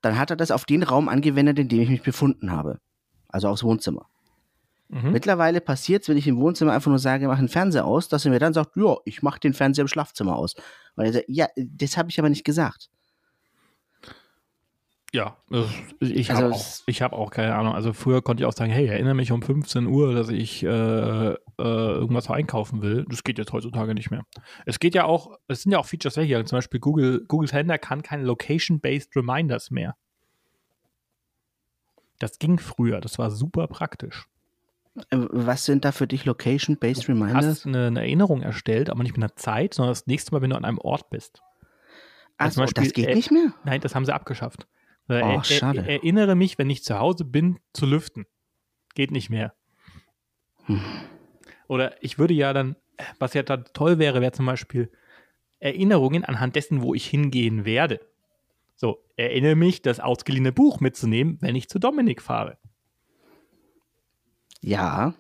[0.02, 2.80] dann hat er das auf den Raum angewendet, in dem ich mich befunden habe.
[3.28, 4.08] Also aufs Wohnzimmer.
[4.90, 5.12] Mhm.
[5.12, 8.26] Mittlerweile passiert es, wenn ich im Wohnzimmer einfach nur sage, mach den Fernseher aus, dass
[8.26, 10.56] er mir dann sagt, ja, ich mache den Fernseher im Schlafzimmer aus.
[10.96, 12.90] Und er sagt, ja, das habe ich aber nicht gesagt.
[15.14, 15.38] Ja,
[16.02, 17.74] ich habe also auch, hab auch keine Ahnung.
[17.74, 20.68] Also früher konnte ich auch sagen, hey, erinnere mich um 15 Uhr, dass ich äh,
[20.68, 23.06] äh, irgendwas einkaufen will.
[23.10, 24.26] Das geht jetzt heutzutage nicht mehr.
[24.66, 26.46] Es geht ja auch, es sind ja auch Features weg hier.
[26.46, 29.96] Zum Beispiel Google, Google Calendar kann keine Location-Based Reminders mehr.
[32.20, 34.28] Das ging früher, das war super praktisch.
[35.10, 37.46] Äh, was sind da für dich Location-Based Reminders?
[37.46, 40.42] Du hast eine, eine, Erinnerung erstellt, aber nicht mit einer Zeit, sondern das nächste Mal,
[40.42, 41.42] wenn du an einem Ort bist.
[42.38, 43.54] Also Beispiel, das geht äh, nicht mehr?
[43.64, 44.68] Nein, das haben sie abgeschafft.
[45.10, 45.80] Oh, er, schade.
[45.80, 48.26] Er, erinnere mich, wenn ich zu Hause bin, zu lüften.
[48.94, 49.54] Geht nicht mehr.
[50.66, 50.82] Hm.
[51.68, 52.76] Oder ich würde ja dann,
[53.20, 54.92] was ja dann toll wäre, wäre zum Beispiel
[55.60, 58.02] Erinnerungen anhand dessen, wo ich hingehen werde.
[58.76, 62.58] So, erinnere mich, das ausgeliehene Buch mitzunehmen, wenn ich zu Dominik fahre.
[64.62, 65.16] Ja.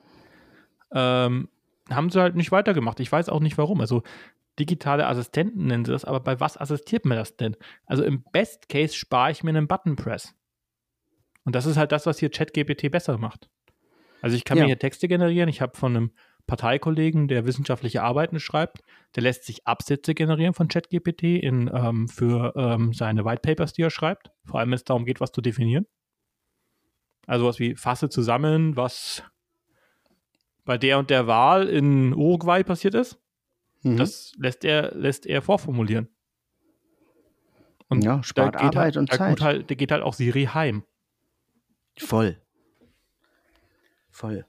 [0.91, 1.49] Ähm,
[1.89, 2.99] haben sie halt nicht weitergemacht.
[2.99, 3.81] Ich weiß auch nicht warum.
[3.81, 4.03] Also
[4.59, 7.55] digitale Assistenten nennen sie das, aber bei was assistiert mir das denn?
[7.85, 10.35] Also im Best Case spare ich mir einen Button Press.
[11.45, 13.49] Und das ist halt das, was hier ChatGPT besser macht.
[14.21, 14.63] Also ich kann ja.
[14.63, 15.47] mir hier Texte generieren.
[15.47, 16.11] Ich habe von einem
[16.47, 18.81] Parteikollegen, der wissenschaftliche Arbeiten schreibt,
[19.15, 23.83] der lässt sich Absätze generieren von ChatGPT in, ähm, für ähm, seine White Papers, die
[23.83, 24.31] er schreibt.
[24.45, 25.85] Vor allem, wenn es darum geht, was zu definieren.
[27.27, 29.23] Also was wie fasse zusammen, was
[30.63, 33.19] bei der und der Wahl in Uruguay passiert ist.
[33.83, 33.97] Mhm.
[33.97, 36.09] Das lässt er, lässt er vorformulieren.
[37.89, 39.41] Und ja, spart Arbeit halt, und Zeit.
[39.41, 40.83] Halt, der geht halt auch Siri heim.
[41.97, 42.41] Voll.
[44.09, 44.45] Voll.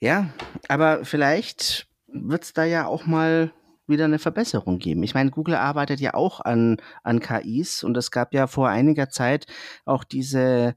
[0.00, 0.30] Ja,
[0.68, 3.52] aber vielleicht wird es da ja auch mal
[3.86, 5.02] wieder eine Verbesserung geben.
[5.02, 9.08] Ich meine, Google arbeitet ja auch an, an KIs und es gab ja vor einiger
[9.08, 9.46] Zeit
[9.86, 10.76] auch diese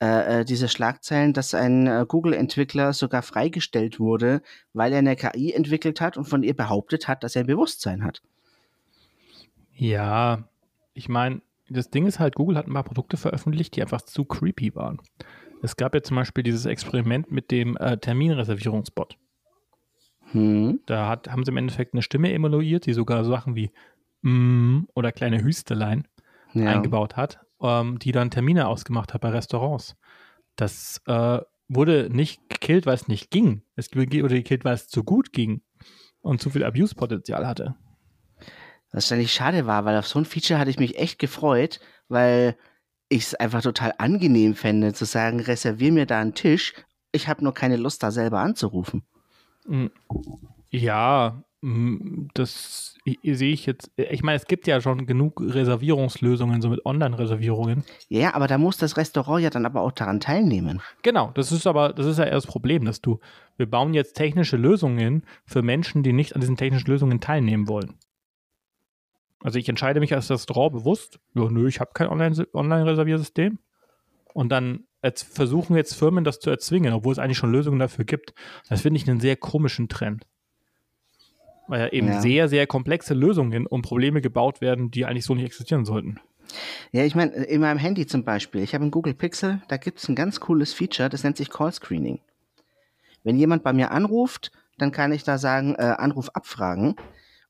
[0.00, 4.42] äh, äh, diese Schlagzeilen, dass ein äh, Google-Entwickler sogar freigestellt wurde,
[4.72, 8.04] weil er eine KI entwickelt hat und von ihr behauptet hat, dass er ein Bewusstsein
[8.04, 8.22] hat.
[9.74, 10.44] Ja,
[10.94, 14.24] ich meine, das Ding ist halt, Google hat ein paar Produkte veröffentlicht, die einfach zu
[14.24, 15.00] creepy waren.
[15.62, 19.18] Es gab ja zum Beispiel dieses Experiment mit dem äh, Terminreservierungsbot.
[20.30, 20.78] Hm.
[20.86, 23.72] Da hat, haben sie im Endeffekt eine Stimme emuliert, die sogar Sachen wie
[24.22, 26.06] mm oder kleine Hüstelein
[26.52, 26.66] ja.
[26.66, 29.96] eingebaut hat ähm, die dann Termine ausgemacht hat bei Restaurants.
[30.56, 33.62] Das äh, wurde nicht gekillt, weil es nicht ging.
[33.76, 35.62] Es wurde gekillt, weil es zu gut ging
[36.20, 37.76] und zu viel Abuse-Potenzial hatte.
[38.90, 42.56] Was eigentlich schade war, weil auf so ein Feature hatte ich mich echt gefreut, weil
[43.08, 46.74] ich es einfach total angenehm fände, zu sagen, reservier mir da einen Tisch,
[47.12, 49.02] ich habe nur keine Lust, da selber anzurufen.
[49.66, 49.90] Hm.
[50.70, 53.90] Ja, das sehe ich jetzt.
[53.96, 57.84] Ich meine, es gibt ja schon genug Reservierungslösungen, so mit Online-Reservierungen.
[58.08, 60.80] Ja, aber da muss das Restaurant ja dann aber auch daran teilnehmen.
[61.02, 63.18] Genau, das ist aber, das ist ja eher das Problem, dass du,
[63.56, 67.94] wir bauen jetzt technische Lösungen für Menschen, die nicht an diesen technischen Lösungen teilnehmen wollen.
[69.40, 73.58] Also ich entscheide mich als Restaurant bewusst, ja, nö, ich habe kein Online-Reserviersystem.
[74.32, 78.32] Und dann versuchen jetzt Firmen das zu erzwingen, obwohl es eigentlich schon Lösungen dafür gibt.
[78.68, 80.24] Das finde ich einen sehr komischen Trend
[81.68, 82.20] weil ja eben ja.
[82.20, 86.18] sehr, sehr komplexe Lösungen um Probleme gebaut werden, die eigentlich so nicht existieren sollten.
[86.92, 89.98] Ja, ich meine, in meinem Handy zum Beispiel, ich habe ein Google Pixel, da gibt
[89.98, 92.20] es ein ganz cooles Feature, das nennt sich Call Screening.
[93.22, 96.96] Wenn jemand bei mir anruft, dann kann ich da sagen, äh, Anruf abfragen.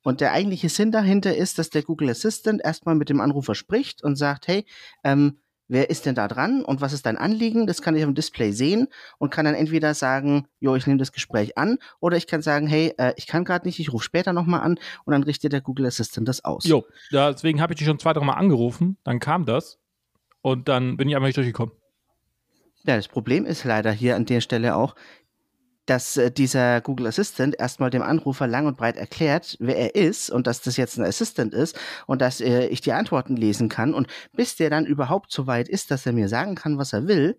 [0.02, 4.02] Und der eigentliche Sinn dahinter ist, dass der Google Assistant erstmal mit dem Anrufer spricht
[4.02, 4.64] und sagt, hey,
[5.04, 5.38] ähm,
[5.68, 7.66] wer ist denn da dran und was ist dein Anliegen?
[7.66, 8.88] Das kann ich auf dem Display sehen
[9.18, 12.66] und kann dann entweder sagen, jo, ich nehme das Gespräch an, oder ich kann sagen,
[12.66, 15.60] hey, äh, ich kann gerade nicht, ich rufe später nochmal an und dann richtet der
[15.60, 16.64] Google Assistant das aus.
[16.64, 19.78] Jo, deswegen habe ich dich schon zwei, drei Mal angerufen, dann kam das
[20.40, 21.74] und dann bin ich einfach nicht durchgekommen.
[22.84, 24.94] Ja, das Problem ist leider hier an der Stelle auch,
[25.88, 30.30] dass äh, dieser Google Assistant erstmal dem Anrufer lang und breit erklärt, wer er ist
[30.30, 33.94] und dass das jetzt ein Assistant ist und dass äh, ich die Antworten lesen kann.
[33.94, 37.08] Und bis der dann überhaupt so weit ist, dass er mir sagen kann, was er
[37.08, 37.38] will,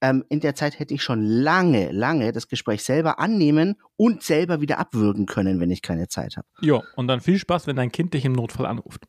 [0.00, 4.60] ähm, in der Zeit hätte ich schon lange, lange das Gespräch selber annehmen und selber
[4.60, 6.48] wieder abwürgen können, wenn ich keine Zeit habe.
[6.60, 9.04] Ja, und dann viel Spaß, wenn dein Kind dich im Notfall anruft.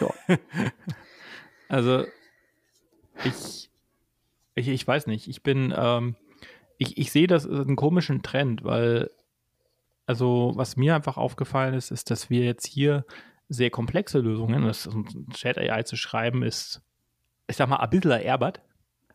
[0.00, 0.14] Ja.
[1.68, 2.04] also,
[3.24, 3.68] ich,
[4.54, 6.16] ich, ich weiß nicht, ich bin, ähm,
[6.78, 9.10] ich, ich sehe das als einen komischen Trend, weil,
[10.06, 13.04] also, was mir einfach aufgefallen ist, ist, dass wir jetzt hier
[13.48, 16.80] sehr komplexe Lösungen, das ein Chat-AI zu schreiben, ist,
[17.48, 18.62] ich sag mal, ein bisschen erbert.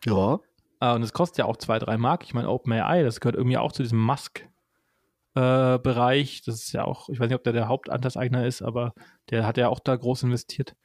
[0.04, 0.38] Ja.
[0.80, 2.24] Äh, und es kostet ja auch zwei, drei Mark.
[2.24, 6.38] Ich meine, OpenAI, das gehört irgendwie auch zu diesem Musk-Bereich.
[6.38, 8.92] Äh, das ist ja auch, ich weiß nicht, ob der der Hauptanteilseigner ist, aber
[9.30, 10.76] der hat ja auch da groß investiert.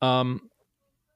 [0.00, 0.50] Ähm,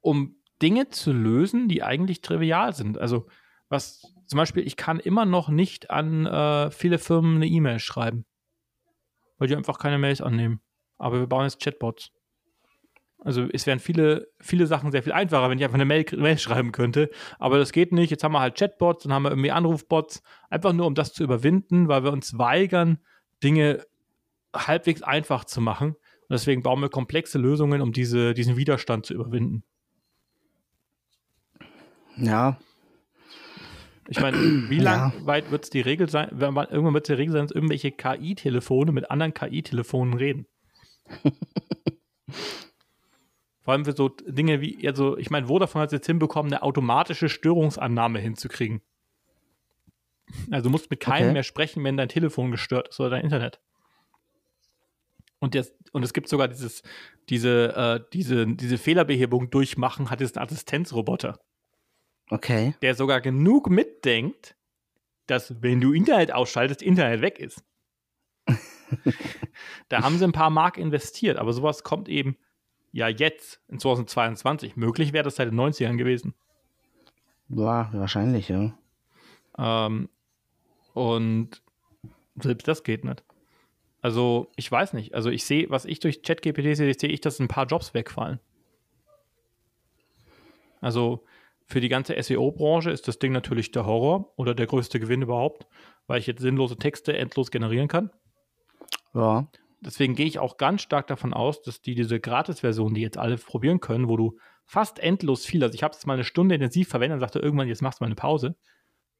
[0.00, 2.96] um Dinge zu lösen, die eigentlich trivial sind.
[2.96, 3.26] Also,
[3.68, 8.24] was zum Beispiel, ich kann immer noch nicht an äh, viele Firmen eine E-Mail schreiben,
[9.38, 10.60] weil die einfach keine Mails annehmen.
[10.98, 12.10] Aber wir bauen jetzt Chatbots.
[13.18, 16.38] Also es wären viele, viele Sachen sehr viel einfacher, wenn ich einfach eine Mail, Mail,
[16.38, 17.10] schreiben könnte.
[17.38, 18.10] Aber das geht nicht.
[18.10, 20.22] Jetzt haben wir halt Chatbots, dann haben wir irgendwie Anrufbots.
[20.50, 22.98] Einfach nur, um das zu überwinden, weil wir uns weigern,
[23.42, 23.84] Dinge
[24.54, 25.90] halbwegs einfach zu machen.
[25.90, 29.64] Und deswegen bauen wir komplexe Lösungen, um diese, diesen Widerstand zu überwinden.
[32.16, 32.58] Ja,
[34.08, 34.36] ich meine,
[34.70, 35.26] wie lang ja.
[35.26, 36.28] weit wird es die Regel sein?
[36.30, 40.46] Irgendwann wird es die Regel sein, dass irgendwelche KI-Telefone mit anderen KI-Telefonen reden.
[43.62, 46.62] Vor allem für so Dinge wie, also ich meine, Vodafone hat es jetzt hinbekommen, eine
[46.62, 48.80] automatische Störungsannahme hinzukriegen.
[50.50, 51.32] Also du musst mit keinem okay.
[51.32, 53.60] mehr sprechen, wenn dein Telefon gestört ist oder dein Internet.
[55.38, 56.82] Und, jetzt, und es gibt sogar dieses,
[57.28, 61.40] diese, äh, diese, diese Fehlerbehebung durchmachen, hat jetzt einen Assistenzroboter.
[62.30, 62.74] Okay.
[62.82, 64.56] Der sogar genug mitdenkt,
[65.26, 67.64] dass wenn du Internet ausschaltest, Internet weg ist.
[69.88, 72.36] da haben sie ein paar Mark investiert, aber sowas kommt eben
[72.92, 74.76] ja jetzt in 2022.
[74.76, 76.34] Möglich wäre das seit den 90ern gewesen.
[77.48, 78.76] Ja, wahrscheinlich, ja.
[79.58, 80.08] Ähm,
[80.94, 81.62] und
[82.36, 83.24] selbst das geht nicht.
[84.02, 85.14] Also, ich weiß nicht.
[85.14, 88.40] Also, ich sehe, was ich durch ChatGPT sehe, sehe ich, dass ein paar Jobs wegfallen.
[90.80, 91.24] Also,
[91.66, 95.66] für die ganze SEO-Branche ist das Ding natürlich der Horror oder der größte Gewinn überhaupt,
[96.06, 98.10] weil ich jetzt sinnlose Texte endlos generieren kann.
[99.14, 99.48] Ja.
[99.80, 103.36] Deswegen gehe ich auch ganz stark davon aus, dass die diese Gratis-Version, die jetzt alle
[103.36, 106.88] probieren können, wo du fast endlos viel, also ich habe es mal eine Stunde intensiv
[106.88, 108.56] verwendet und sagte irgendwann, jetzt machst du mal eine Pause.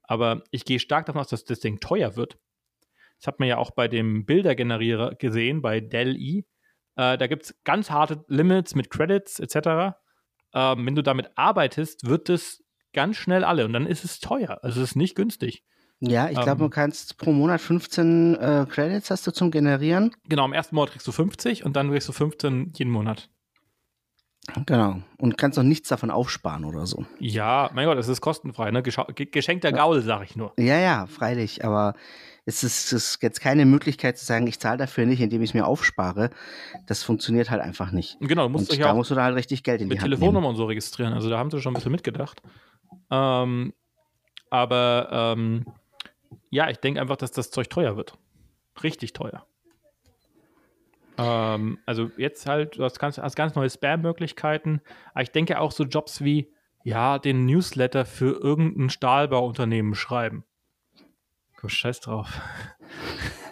[0.03, 2.38] Aber ich gehe stark davon aus, dass das Ding teuer wird.
[3.18, 6.44] Das hat man ja auch bei dem Bildergenerierer gesehen, bei Dell-E.
[6.94, 9.97] Äh, da gibt es ganz harte Limits mit Credits etc
[10.57, 14.59] ähm, wenn du damit arbeitest, wird es ganz schnell alle und dann ist es teuer.
[14.62, 15.62] Also es ist nicht günstig.
[16.00, 20.14] Ja, ich glaube, ähm, du kannst pro Monat 15 äh, Credits hast du zum Generieren.
[20.28, 23.28] Genau, im ersten Monat kriegst du 50 und dann kriegst du 15 jeden Monat.
[24.64, 25.02] Genau.
[25.18, 27.04] Und kannst auch nichts davon aufsparen oder so.
[27.18, 28.82] Ja, mein Gott, es ist kostenfrei, ne?
[28.82, 30.52] Geschenkter Gaul, sag ich nur.
[30.59, 31.64] Ja, ja, freilich.
[31.64, 31.94] Aber
[32.49, 35.55] es ist, ist jetzt keine Möglichkeit zu sagen, ich zahle dafür nicht, indem ich es
[35.55, 36.30] mir aufspare.
[36.86, 38.16] Das funktioniert halt einfach nicht.
[38.20, 40.20] Genau, du musst und da musst du da halt richtig Geld in die Hand nehmen.
[40.20, 41.12] Telefonnummern und so registrieren.
[41.12, 42.40] Also da haben sie schon ein bisschen mitgedacht.
[43.11, 43.74] Ähm,
[44.49, 45.66] aber ähm,
[46.51, 48.16] ja, ich denke einfach, dass das Zeug teuer wird.
[48.80, 49.44] Richtig teuer.
[51.18, 54.82] Ähm, also jetzt halt, du hast ganz, hast ganz neue Spam-Möglichkeiten.
[55.14, 56.53] Aber ich denke auch so Jobs wie,
[56.84, 60.44] ja, den Newsletter für irgendein Stahlbauunternehmen schreiben.
[61.57, 62.40] Komm, scheiß drauf.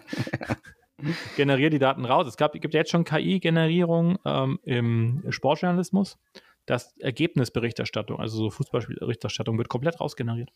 [1.37, 2.27] Generier die Daten raus.
[2.27, 6.19] Es gab, gibt jetzt schon KI-Generierung ähm, im Sportjournalismus.
[6.67, 10.51] Das Ergebnisberichterstattung, also so Fußballberichterstattung, wird komplett rausgeneriert.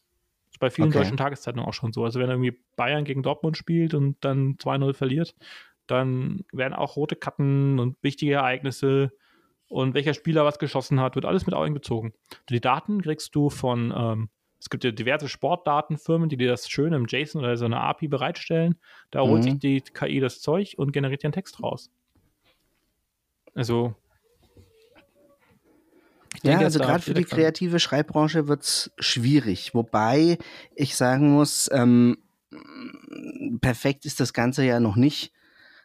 [0.46, 0.98] Das ist bei vielen okay.
[0.98, 2.04] deutschen Tageszeitungen auch schon so.
[2.04, 5.34] Also wenn irgendwie Bayern gegen Dortmund spielt und dann 2-0 verliert,
[5.86, 9.10] dann werden auch rote Karten und wichtige Ereignisse
[9.68, 12.14] und welcher Spieler was geschossen hat, wird alles mit einbezogen.
[12.48, 14.30] Die Daten kriegst du von ähm,
[14.60, 18.08] es gibt ja diverse Sportdatenfirmen, die dir das schön im JSON oder so eine API
[18.08, 18.76] bereitstellen.
[19.10, 19.60] Da holt sich mhm.
[19.60, 21.90] die KI das Zeug und generiert dir einen Text raus.
[23.54, 23.94] Also.
[26.42, 29.74] ja, also gerade für die kreative Schreibbranche wird es schwierig.
[29.74, 30.38] Wobei
[30.74, 32.18] ich sagen muss, ähm,
[33.60, 35.32] perfekt ist das Ganze ja noch nicht.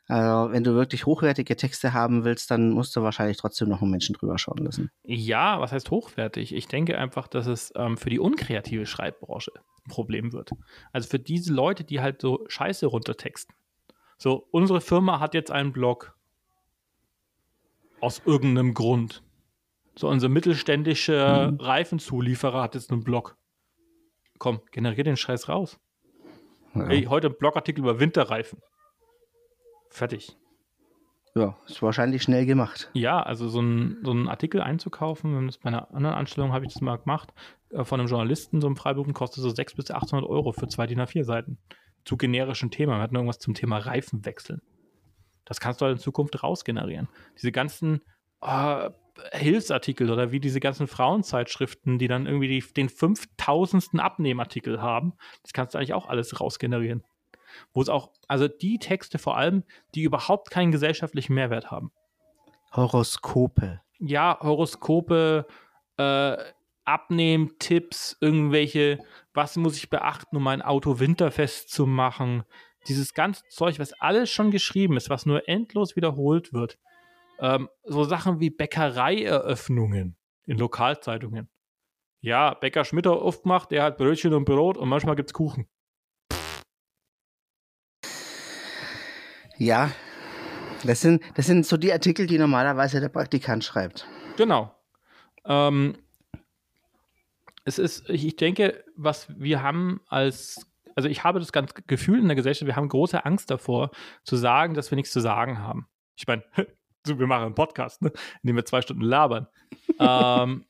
[0.07, 3.91] Also, wenn du wirklich hochwertige Texte haben willst, dann musst du wahrscheinlich trotzdem noch einen
[3.91, 4.91] Menschen drüber schauen lassen.
[5.03, 6.53] Ja, was heißt hochwertig?
[6.53, 10.51] Ich denke einfach, dass es ähm, für die unkreative Schreibbranche ein Problem wird.
[10.91, 13.55] Also für diese Leute, die halt so Scheiße runtertexten.
[14.17, 16.15] So, unsere Firma hat jetzt einen Blog.
[18.01, 19.23] Aus irgendeinem Grund.
[19.95, 21.59] So, unser mittelständischer mhm.
[21.59, 23.37] Reifenzulieferer hat jetzt einen Blog.
[24.37, 25.79] Komm, generier den Scheiß raus.
[26.75, 26.87] Ja.
[26.87, 28.59] Hey, heute ein Blogartikel über Winterreifen.
[29.93, 30.35] Fertig.
[31.35, 32.89] Ja, ist wahrscheinlich schnell gemacht.
[32.93, 36.97] Ja, also so einen so Artikel einzukaufen, bei einer anderen Anstellung habe ich das mal
[36.97, 37.31] gemacht,
[37.69, 40.87] äh, von einem Journalisten, so einem Freiberufen, kostet so 600 bis 800 Euro für zwei
[40.87, 41.57] DIN A4 Seiten.
[42.05, 42.91] Zu generischen Themen.
[42.91, 44.61] Wir hatten irgendwas zum Thema Reifen wechseln.
[45.45, 47.07] Das kannst du halt in Zukunft rausgenerieren.
[47.37, 48.01] Diese ganzen
[48.41, 48.89] äh,
[49.31, 53.99] Hilfsartikel oder wie diese ganzen Frauenzeitschriften, die dann irgendwie die, den 5000.
[53.99, 55.13] Abnehmartikel haben,
[55.43, 57.03] das kannst du eigentlich auch alles rausgenerieren
[57.73, 59.63] wo es auch, also die Texte vor allem,
[59.95, 61.91] die überhaupt keinen gesellschaftlichen Mehrwert haben.
[62.73, 63.81] Horoskope.
[63.99, 65.45] Ja, Horoskope,
[65.97, 66.37] äh,
[66.85, 68.99] Abnehmtipps, irgendwelche,
[69.33, 72.43] was muss ich beachten, um mein Auto winterfest zu machen.
[72.87, 76.77] Dieses ganze Zeug, was alles schon geschrieben ist, was nur endlos wiederholt wird.
[77.39, 81.49] Ähm, so Sachen wie Bäckereieröffnungen in Lokalzeitungen.
[82.19, 85.67] Ja, Bäcker Schmitter aufgemacht, der hat Brötchen und Brot und manchmal gibt es Kuchen.
[89.63, 89.91] Ja,
[90.83, 94.05] das sind, das sind so die Artikel, die normalerweise der Praktikant schreibt.
[94.35, 94.75] Genau.
[95.45, 95.97] Ähm,
[97.63, 102.27] es ist, ich denke, was wir haben als, also ich habe das ganze Gefühl in
[102.27, 103.91] der Gesellschaft, wir haben große Angst davor,
[104.25, 105.87] zu sagen, dass wir nichts zu sagen haben.
[106.17, 106.43] Ich meine,
[107.05, 108.11] wir machen einen Podcast, ne,
[108.41, 109.47] in dem wir zwei Stunden labern.
[109.97, 110.65] ähm,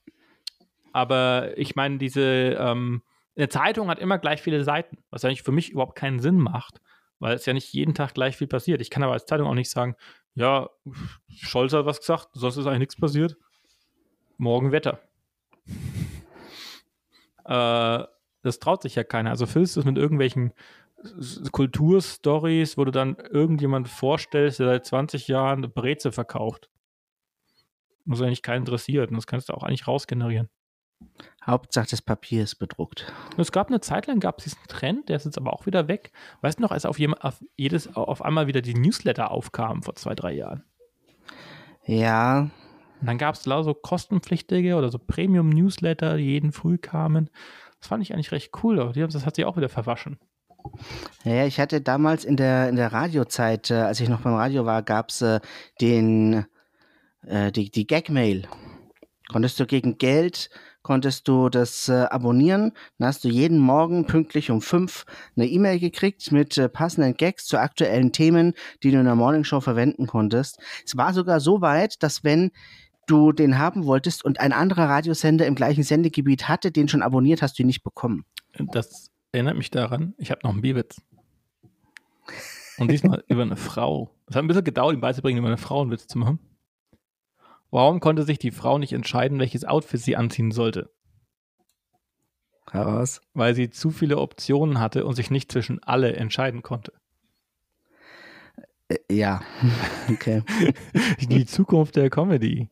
[0.93, 2.21] aber ich meine, diese,
[2.59, 3.01] ähm,
[3.35, 6.79] eine Zeitung hat immer gleich viele Seiten, was eigentlich für mich überhaupt keinen Sinn macht
[7.19, 8.81] weil es ja nicht jeden Tag gleich viel passiert.
[8.81, 9.95] Ich kann aber als Zeitung auch nicht sagen,
[10.35, 10.69] ja,
[11.29, 13.37] Scholz hat was gesagt, sonst ist eigentlich nichts passiert.
[14.37, 14.99] Morgen Wetter.
[17.45, 18.03] äh,
[18.41, 19.29] das traut sich ja keiner.
[19.29, 20.53] Also füllst du es mit irgendwelchen
[21.51, 26.69] Kulturstories, wo du dann irgendjemand vorstellst, der seit 20 Jahren eine Breze verkauft.
[28.05, 29.09] Muss eigentlich keinen interessiert.
[29.09, 30.49] Und das kannst du auch eigentlich rausgenerieren.
[31.45, 33.11] Hauptsache das Papier ist bedruckt.
[33.37, 35.87] Es gab eine Zeit lang, gab es diesen Trend, der ist jetzt aber auch wieder
[35.87, 36.11] weg.
[36.41, 40.15] Weißt du noch, als auf, auf, jedes, auf einmal wieder die Newsletter aufkamen vor zwei,
[40.15, 40.63] drei Jahren?
[41.85, 42.49] Ja.
[43.01, 47.29] Und dann gab es so kostenpflichtige oder so Premium-Newsletter, die jeden früh kamen.
[47.79, 50.17] Das fand ich eigentlich recht cool, aber das hat sich auch wieder verwaschen.
[51.25, 54.65] Ja, ich hatte damals in der, in der Radiozeit, äh, als ich noch beim Radio
[54.65, 55.41] war, gab es äh,
[55.81, 56.45] den,
[57.25, 58.47] äh, die, die Gag-Mail.
[59.29, 60.49] Konntest du gegen Geld
[60.83, 62.73] konntest du das äh, abonnieren.
[62.99, 65.05] Dann hast du jeden Morgen pünktlich um fünf
[65.35, 68.53] eine E-Mail gekriegt mit äh, passenden Gags zu aktuellen Themen,
[68.83, 70.59] die du in der Morningshow verwenden konntest.
[70.85, 72.51] Es war sogar so weit, dass wenn
[73.07, 77.41] du den haben wolltest und ein anderer Radiosender im gleichen Sendegebiet hatte, den schon abonniert,
[77.41, 78.25] hast du ihn nicht bekommen.
[78.71, 81.01] Das erinnert mich daran, ich habe noch einen Bibitz.
[82.77, 84.11] Und diesmal über eine Frau.
[84.27, 86.39] Es hat ein bisschen gedauert, ihm beizubringen, über eine Frauenwitz zu machen.
[87.73, 90.91] Warum konnte sich die Frau nicht entscheiden, welches Outfit sie anziehen sollte?
[92.69, 93.19] Heraus.
[93.33, 96.93] Weil sie zu viele Optionen hatte und sich nicht zwischen alle entscheiden konnte.
[98.89, 99.41] Äh, ja,
[100.07, 100.43] okay.
[101.19, 102.69] die Zukunft der Comedy.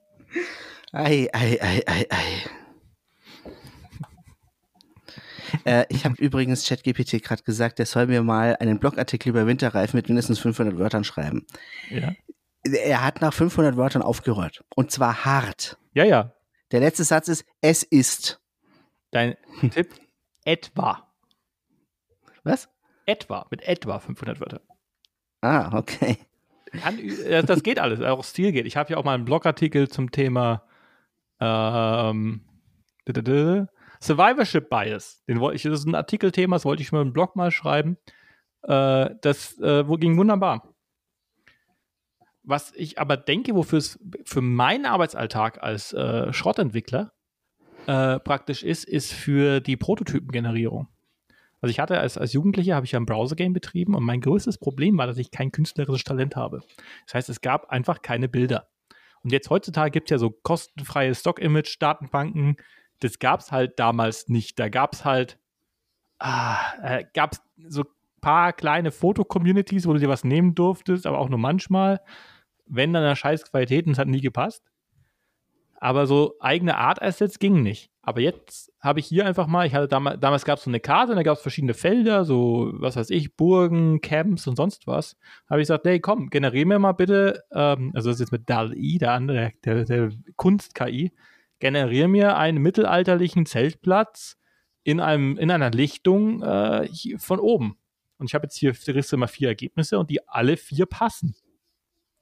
[0.91, 2.45] Ei, ei, ei, ei, ei.
[5.66, 9.97] Äh, ich habe übrigens ChatGPT gerade gesagt, der soll mir mal einen Blogartikel über Winterreifen
[9.97, 11.47] mit mindestens 500 Wörtern schreiben.
[11.89, 12.12] Ja
[12.64, 14.64] er hat nach 500 Wörtern aufgehört.
[14.76, 15.78] Und zwar hart.
[15.93, 16.34] Ja, ja.
[16.72, 18.41] Der letzte Satz ist, es ist.
[19.12, 19.36] Dein
[19.72, 19.93] Tipp,
[20.45, 21.07] etwa.
[22.43, 22.70] Was?
[23.05, 24.62] Etwa, mit etwa 500 Wörtern.
[25.41, 26.18] Ah, okay.
[27.45, 28.66] Das geht alles, auch Stil geht.
[28.66, 30.64] Ich habe ja auch mal einen Blogartikel zum Thema
[31.41, 32.41] ähm,
[33.99, 35.24] Survivorship Bias.
[35.28, 37.97] Den wollte ich, das ist ein Artikelthema, das wollte ich mir im Blog mal schreiben.
[38.64, 40.70] Äh, das äh, ging wunderbar.
[42.44, 47.12] Was ich aber denke, wofür es für meinen Arbeitsalltag als äh, Schrottentwickler
[47.88, 50.88] äh, praktisch ist, ist für die Prototypengenerierung.
[51.62, 54.58] Also ich hatte als, als Jugendlicher, habe ich ja ein Browser-Game betrieben und mein größtes
[54.58, 56.62] Problem war, dass ich kein künstlerisches Talent habe.
[57.06, 58.68] Das heißt, es gab einfach keine Bilder.
[59.24, 62.58] Und jetzt heutzutage gibt es ja so kostenfreie Stock-Image-Datenbanken.
[63.00, 64.58] Das gab es halt damals nicht.
[64.60, 65.38] Da gab es halt,
[66.18, 67.86] ah, äh, gab es so
[68.22, 72.00] paar kleine Foto-Communities, wo du dir was nehmen durftest, aber auch nur manchmal
[72.72, 74.63] wenn dann eine scheiß Qualität und es hat nie gepasst.
[75.76, 77.89] Aber so eigene Art-Assets gingen nicht.
[78.03, 80.80] Aber jetzt habe ich hier einfach mal, ich hatte damals, damals gab es so eine
[80.80, 85.17] Karte, da gab es verschiedene Felder, so was weiß ich, Burgen, Camps und sonst was.
[85.49, 88.49] Habe ich gesagt, hey, komm, generiere mir mal bitte, ähm, also das ist jetzt mit
[88.49, 91.11] DAL-I, der andere, der, der Kunst-KI,
[91.59, 94.38] generiere mir einen mittelalterlichen Zeltplatz
[94.84, 97.78] in, einem, in einer Lichtung äh, von oben.
[98.17, 101.36] Und ich habe jetzt hier Risse mal vier Ergebnisse und die alle vier passen.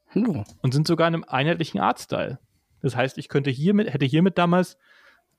[0.10, 0.44] Hm.
[0.62, 2.40] Und sind sogar in einem einheitlichen Artstyle.
[2.82, 4.78] Das heißt, ich könnte hiermit, hätte hiermit damals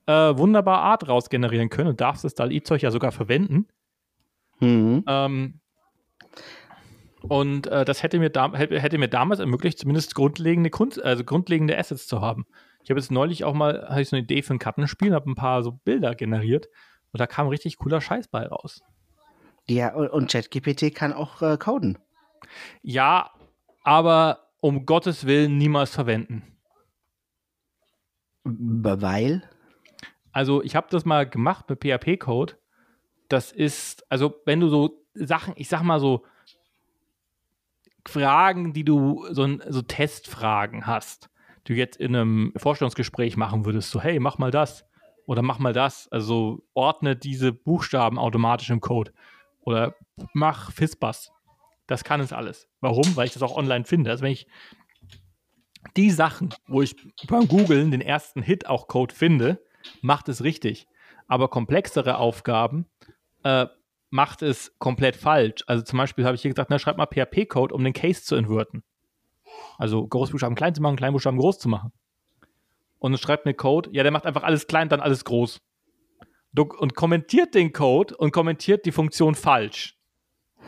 [0.06, 3.66] äh, wunderbar Art rausgenerieren können und darfst das DALI-Zeug ja sogar verwenden.
[4.60, 5.04] Mhm.
[5.06, 5.60] Ähm,
[7.22, 11.76] und äh, das hätte mir, da, hätte mir damals ermöglicht, zumindest grundlegende Kunst, also grundlegende
[11.76, 12.46] Assets zu haben.
[12.82, 15.34] Ich habe jetzt neulich auch mal ich so eine Idee für ein Kartenspiel, habe ein
[15.34, 16.68] paar so Bilder generiert
[17.12, 18.80] und da kam richtig cooler Scheiß bei raus.
[19.68, 21.98] Ja, und ChatGPT kann auch äh, coden.
[22.82, 23.30] Ja,
[23.82, 26.42] aber um Gottes Willen niemals verwenden.
[28.44, 29.48] Weil?
[30.32, 32.54] Also, ich habe das mal gemacht mit PHP-Code.
[33.28, 36.24] Das ist, also, wenn du so Sachen, ich sag mal so,
[38.06, 41.28] Fragen, die du, so, so Testfragen hast,
[41.64, 44.86] du jetzt in einem Vorstellungsgespräch machen würdest, so, hey, mach mal das
[45.26, 46.08] oder mach mal das.
[46.10, 49.12] Also ordne diese Buchstaben automatisch im Code
[49.60, 49.94] oder
[50.32, 51.30] mach FISBUS.
[51.90, 52.68] Das kann es alles.
[52.80, 53.16] Warum?
[53.16, 54.10] Weil ich das auch online finde.
[54.12, 54.46] Also wenn ich
[55.96, 56.94] die Sachen, wo ich
[57.26, 59.60] beim Googlen den ersten Hit auch Code finde,
[60.00, 60.86] macht es richtig.
[61.26, 62.86] Aber komplexere Aufgaben
[63.42, 63.66] äh,
[64.08, 65.64] macht es komplett falsch.
[65.66, 68.36] Also zum Beispiel habe ich hier gesagt, na, schreib mal PHP-Code, um den Case zu
[68.36, 68.84] inverten.
[69.76, 71.92] Also Großbuchstaben klein zu machen, Kleinbuchstaben groß zu machen.
[73.00, 75.60] Und es schreibt mir Code, ja, der macht einfach alles klein, dann alles groß.
[76.56, 79.99] Und kommentiert den Code und kommentiert die Funktion falsch.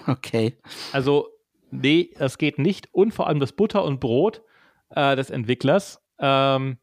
[0.07, 0.59] Okay.
[0.93, 1.29] Also,
[1.71, 2.89] nee, das geht nicht.
[2.93, 4.43] Und vor allem das Butter und Brot
[4.91, 6.79] äh, des Entwicklers, ähm,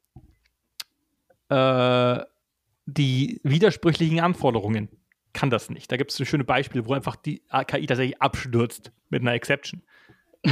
[1.49, 2.19] äh,
[2.85, 4.89] die widersprüchlichen Anforderungen
[5.33, 5.91] kann das nicht.
[5.91, 9.83] Da gibt es ein schönes Beispiel, wo einfach die KI tatsächlich abstürzt mit einer Exception.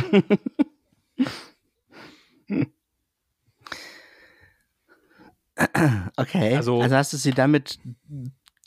[6.18, 6.56] Okay.
[6.56, 7.80] Also, also, hast du sie damit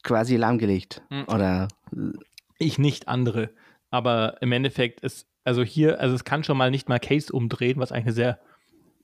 [0.02, 1.02] quasi lahmgelegt?
[1.10, 1.24] Mhm.
[1.28, 1.68] Oder?
[2.58, 3.50] Ich nicht andere.
[3.90, 7.78] Aber im Endeffekt ist, also hier, also es kann schon mal nicht mal Case umdrehen,
[7.78, 8.40] was eigentlich eine sehr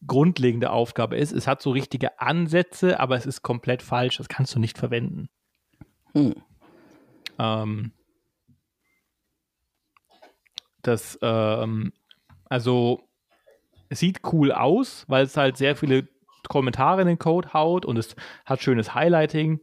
[0.06, 1.32] grundlegende Aufgabe ist.
[1.32, 4.18] Es hat so richtige Ansätze, aber es ist komplett falsch.
[4.18, 5.28] Das kannst du nicht verwenden.
[6.14, 6.34] Hm.
[7.38, 7.92] Ähm,
[10.82, 11.92] das, ähm,
[12.44, 13.02] also,
[13.88, 16.08] es sieht cool aus, weil es halt sehr viele
[16.48, 18.14] Kommentare in den Code haut und es
[18.44, 19.60] hat schönes Highlighting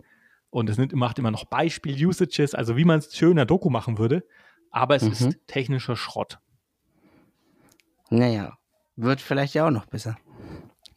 [0.49, 4.23] und es macht immer noch Beispiel-Usages, also wie man es schöner Doku machen würde,
[4.73, 5.11] aber es mhm.
[5.11, 6.39] ist technischer Schrott.
[8.09, 8.57] Naja,
[8.97, 10.17] wird vielleicht ja auch noch besser.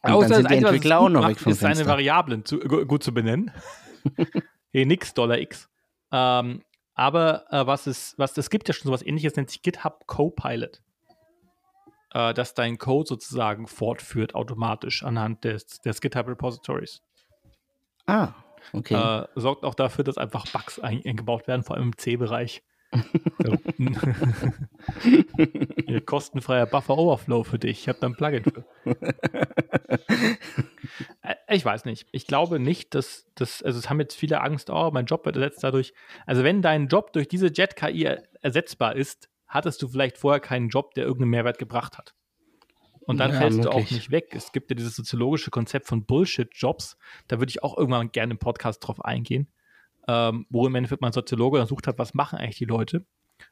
[0.03, 3.03] Und Außer dann sind die Entwickler auch noch weg vom ist seine Variablen zu, gut
[3.03, 3.51] zu benennen.
[4.71, 5.69] hey, nix, Dollar X.
[6.11, 6.63] Ähm,
[6.93, 10.81] aber äh, was es, was es gibt ja schon sowas ähnliches, nennt sich GitHub Copilot
[12.13, 17.01] äh, dass dein Code sozusagen fortführt automatisch anhand des, des GitHub Repositories.
[18.05, 18.33] Ah,
[18.73, 18.95] okay.
[18.95, 22.63] Äh, sorgt auch dafür, dass einfach Bugs eingebaut werden, vor allem im C-Bereich.
[26.05, 27.81] kostenfreier Buffer Overflow für dich.
[27.81, 28.65] Ich habe da ein Plugin für.
[31.21, 32.07] Äh, ich weiß nicht.
[32.11, 35.35] Ich glaube nicht, dass das, also es haben jetzt viele Angst, oh, mein Job wird
[35.35, 35.93] ersetzt dadurch.
[36.25, 40.93] Also wenn dein Job durch diese Jet-KI ersetzbar ist, hattest du vielleicht vorher keinen Job,
[40.93, 42.13] der irgendeinen Mehrwert gebracht hat.
[43.01, 43.73] Und dann ja, fällst möglich.
[43.73, 44.33] du auch nicht weg.
[44.33, 46.97] Es gibt ja dieses soziologische Konzept von Bullshit-Jobs.
[47.27, 49.47] Da würde ich auch irgendwann gerne im Podcast drauf eingehen,
[50.07, 53.05] ähm, wo im Endeffekt mal ein Soziologe untersucht hat, was machen eigentlich die Leute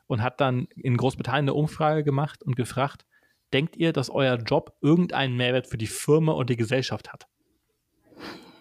[0.08, 3.06] und hat dann in Großbritannien eine Umfrage gemacht und gefragt,
[3.54, 7.28] denkt ihr, dass euer Job irgendeinen Mehrwert für die Firma und die Gesellschaft hat?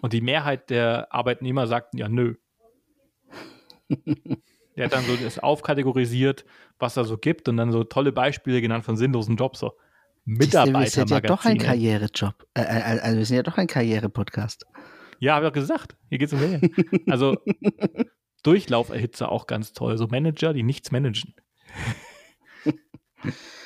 [0.01, 2.35] Und die Mehrheit der Arbeitnehmer sagten ja, nö.
[4.75, 6.45] Der hat dann so das aufkategorisiert,
[6.79, 9.59] was da so gibt und dann so tolle Beispiele genannt von sinnlosen Jobs.
[9.59, 9.71] So
[10.25, 10.79] Mitarbeiter.
[10.79, 12.45] Wir sind ja doch ein Karrierejob.
[12.55, 14.65] Äh, äh, also wir sind ja doch ein Karriere-Podcast.
[15.19, 15.95] Ja, habe ich auch gesagt.
[16.09, 16.61] Hier geht es um mehr.
[17.07, 17.37] Also
[18.43, 19.97] Durchlauferhitzer auch ganz toll.
[19.97, 21.33] So Manager, die nichts managen.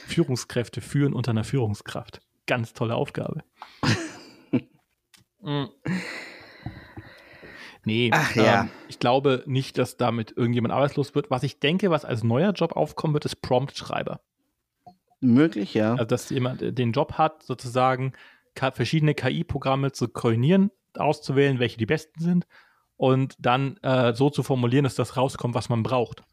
[0.08, 2.22] Führungskräfte führen unter einer Führungskraft.
[2.48, 3.44] Ganz tolle Aufgabe.
[5.42, 5.70] mhm.
[7.86, 8.62] Nee, Ach, ja.
[8.62, 11.32] Ähm, ich glaube nicht, dass damit irgendjemand arbeitslos wird.
[11.32, 14.22] Was ich denke, was als neuer Job aufkommen wird, ist Prompt-Schreiber.
[15.22, 15.94] Möglich, ja.
[15.94, 18.14] Also, dass jemand äh, den Job hat, sozusagen
[18.56, 22.48] verschiedene KI-Programme zu koordinieren, auszuwählen, welche die besten sind
[23.00, 26.24] und dann äh, so zu formulieren, dass das rauskommt, was man braucht.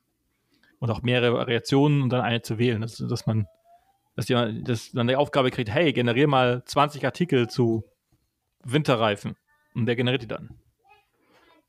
[0.80, 2.80] Und auch mehrere Variationen und dann eine zu wählen.
[2.80, 3.46] Dass, dass man,
[4.16, 7.84] dass, jemand, dass dann die Aufgabe kriegt, hey, generier mal 20 Artikel zu
[8.64, 9.36] Winterreifen
[9.74, 10.58] Und der generiert die dann.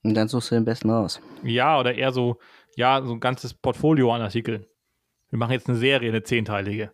[0.03, 1.21] Und dann suchst du den besten raus.
[1.43, 2.39] Ja, oder eher so,
[2.75, 4.65] ja, so ein ganzes Portfolio an Artikeln.
[5.29, 6.91] Wir machen jetzt eine Serie, eine zehnteilige.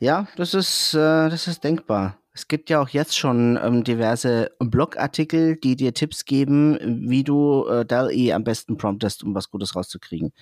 [0.00, 2.18] Ja, das ist, äh, das ist denkbar.
[2.36, 6.76] Es gibt ja auch jetzt schon ähm, diverse Blogartikel, die dir Tipps geben,
[7.08, 10.32] wie du äh, DALL-E am besten promptest, um was Gutes rauszukriegen.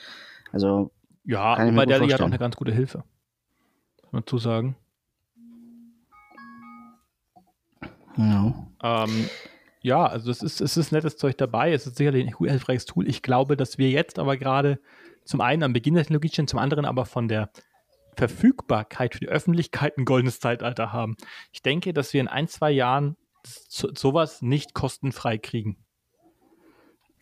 [0.53, 0.91] Also
[1.25, 3.05] ja, aber DALL-E hat auch eine ganz gute Hilfe.
[4.05, 4.75] Muss man zu sagen.
[8.17, 8.55] Ja.
[8.83, 9.29] Ähm,
[9.83, 11.73] ja, also es ist, es ist nettes Zeug dabei.
[11.73, 13.07] Es ist sicherlich ein hilfreiches Tool.
[13.07, 14.79] Ich glaube, dass wir jetzt aber gerade
[15.25, 17.51] zum einen am Beginn der Technologie stehen, zum anderen aber von der
[18.17, 21.17] Verfügbarkeit für die Öffentlichkeit ein goldenes Zeitalter haben.
[21.53, 25.77] Ich denke, dass wir in ein, zwei Jahren so, sowas nicht kostenfrei kriegen.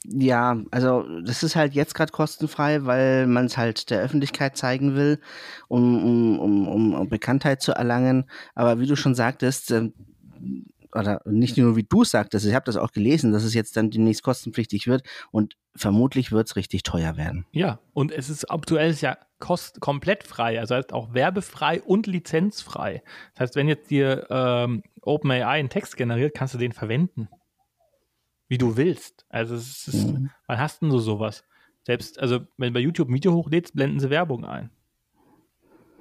[0.05, 4.95] Ja, also das ist halt jetzt gerade kostenfrei, weil man es halt der Öffentlichkeit zeigen
[4.95, 5.21] will,
[5.69, 8.25] um, um, um, um Bekanntheit zu erlangen.
[8.55, 9.91] Aber wie du schon sagtest, äh,
[10.95, 13.91] oder nicht nur wie du sagtest, ich habe das auch gelesen, dass es jetzt dann
[13.91, 17.47] demnächst kostenpflichtig wird und vermutlich wird es richtig teuer werden.
[17.53, 23.03] Ja, und es ist aktuell ja kost komplett frei, also heißt auch werbefrei und lizenzfrei.
[23.35, 27.29] Das heißt, wenn jetzt dir ähm, OpenAI einen Text generiert, kannst du den verwenden.
[28.49, 29.27] Wie du willst.
[29.29, 30.31] Also es ist, mhm.
[30.47, 31.45] wann hast denn so sowas?
[31.87, 34.71] Selbst, also wenn du bei YouTube ein Video hochlädst, blenden sie Werbung ein.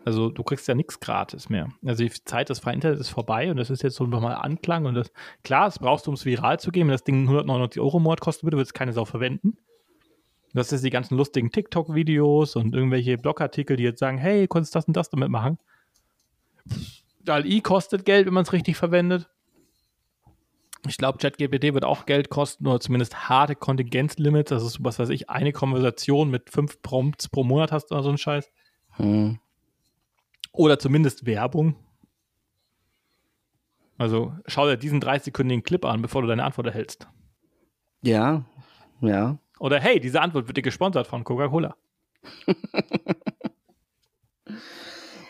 [0.10, 1.70] Also du kriegst ja nichts gratis mehr.
[1.86, 4.88] Also die Zeit des freien Internet ist vorbei und das ist jetzt so nochmal Anklang
[4.88, 5.12] und das,
[5.44, 6.88] klar, das brauchst du, um es viral zu gehen.
[6.88, 9.56] Wenn das Ding 199 Euro im Monat kosten würde, würde es keine Sau verwenden.
[10.56, 14.86] Das ist die ganzen lustigen TikTok-Videos und irgendwelche Blogartikel, die jetzt sagen, hey, konntest das
[14.86, 15.60] und das damit machen.
[17.24, 19.30] DALI kostet Geld, wenn man es richtig verwendet.
[20.88, 24.50] Ich glaube, ChatGPT wird auch Geld kosten oder zumindest harte Kontingenzlimits.
[24.50, 28.10] Das ist, was weiß ich, eine Konversation mit fünf Prompts pro Monat hast oder so
[28.10, 28.50] ein Scheiß.
[28.94, 29.40] Hm.
[30.60, 31.76] Oder zumindest Werbung.
[33.98, 37.08] Also schau dir diesen 30-sekündigen Clip an, bevor du deine Antwort erhältst.
[38.02, 38.44] Ja,
[39.00, 39.38] ja.
[39.60, 41.78] Oder hey, diese Antwort wird dir gesponsert von Coca-Cola.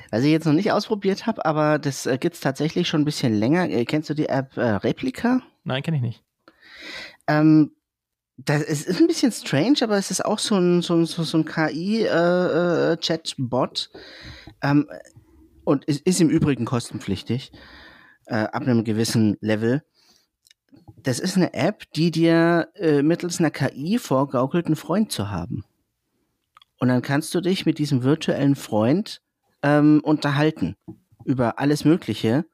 [0.10, 3.06] Was ich jetzt noch nicht ausprobiert habe, aber das äh, gibt es tatsächlich schon ein
[3.06, 3.70] bisschen länger.
[3.70, 5.44] Äh, kennst du die App äh, Replika?
[5.64, 6.24] Nein, kenne ich nicht.
[7.28, 7.74] Ähm,
[8.38, 11.38] das ist, ist, ein bisschen strange, aber es ist auch so ein, so, so, so
[11.38, 13.92] ein KI-Chatbot.
[13.94, 14.02] Äh, äh
[14.72, 14.90] ähm,
[15.70, 17.52] und es ist im Übrigen kostenpflichtig,
[18.26, 19.84] äh, ab einem gewissen Level.
[20.98, 25.64] Das ist eine App, die dir äh, mittels einer KI vorgaukelt, einen Freund zu haben.
[26.80, 29.22] Und dann kannst du dich mit diesem virtuellen Freund
[29.62, 30.76] ähm, unterhalten
[31.24, 32.46] über alles Mögliche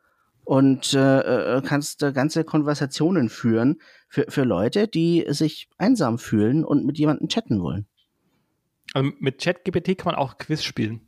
[0.43, 6.65] und äh, äh kannst äh, ganze Konversationen führen für, für Leute, die sich einsam fühlen
[6.65, 7.87] und mit jemandem chatten wollen.
[8.93, 11.04] Also mit ChatGPT kann man auch Quiz spielen.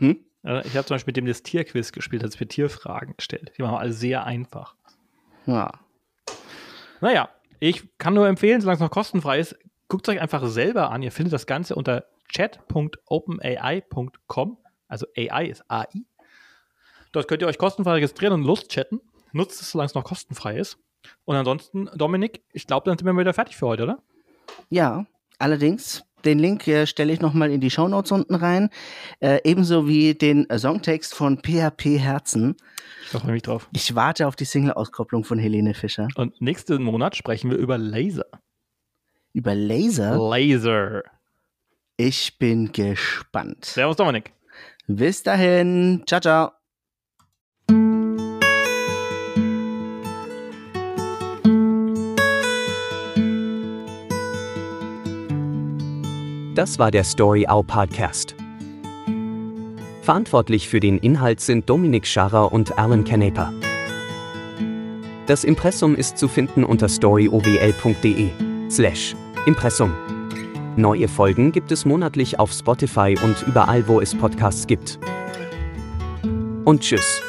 [0.00, 0.24] Mhm.
[0.64, 3.52] Ich habe zum Beispiel mit dem das Tierquiz gespielt, als wir Tierfragen gestellt.
[3.58, 4.76] Die waren alle sehr einfach.
[5.46, 5.72] Ja.
[7.00, 7.28] Naja,
[7.60, 9.58] ich kann nur empfehlen, solange es noch kostenfrei ist,
[9.88, 11.02] guckt es euch einfach selber an.
[11.02, 14.58] Ihr findet das Ganze unter chat.openai.com.
[14.86, 15.88] Also AI ist AI.
[17.12, 19.00] Dort könnt ihr euch kostenfrei registrieren und Lust chatten.
[19.32, 20.78] Nutzt es, solange es noch kostenfrei ist.
[21.24, 24.02] Und ansonsten, Dominik, ich glaube, dann sind wir wieder fertig für heute, oder?
[24.70, 25.06] Ja,
[25.38, 28.70] allerdings, den Link äh, stelle ich nochmal in die Shownotes unten rein.
[29.20, 32.56] Äh, ebenso wie den Songtext von PHP Herzen.
[33.02, 33.68] Ich freue mich drauf.
[33.72, 36.08] Ich warte auf die Single-Auskopplung von Helene Fischer.
[36.16, 38.26] Und nächsten Monat sprechen wir über Laser.
[39.32, 40.18] Über Laser?
[40.18, 41.02] Laser.
[41.96, 43.64] Ich bin gespannt.
[43.64, 44.32] Servus, Dominik.
[44.86, 46.02] Bis dahin.
[46.06, 46.57] Ciao, ciao.
[56.58, 58.34] Das war der Story Hour Podcast.
[60.02, 63.52] Verantwortlich für den Inhalt sind Dominik Scharrer und Alan Canepa.
[65.28, 68.30] Das Impressum ist zu finden unter storyowl.de
[68.68, 69.14] slash
[69.46, 69.92] Impressum.
[70.74, 74.98] Neue Folgen gibt es monatlich auf Spotify und überall, wo es Podcasts gibt.
[76.64, 77.22] Und tschüss.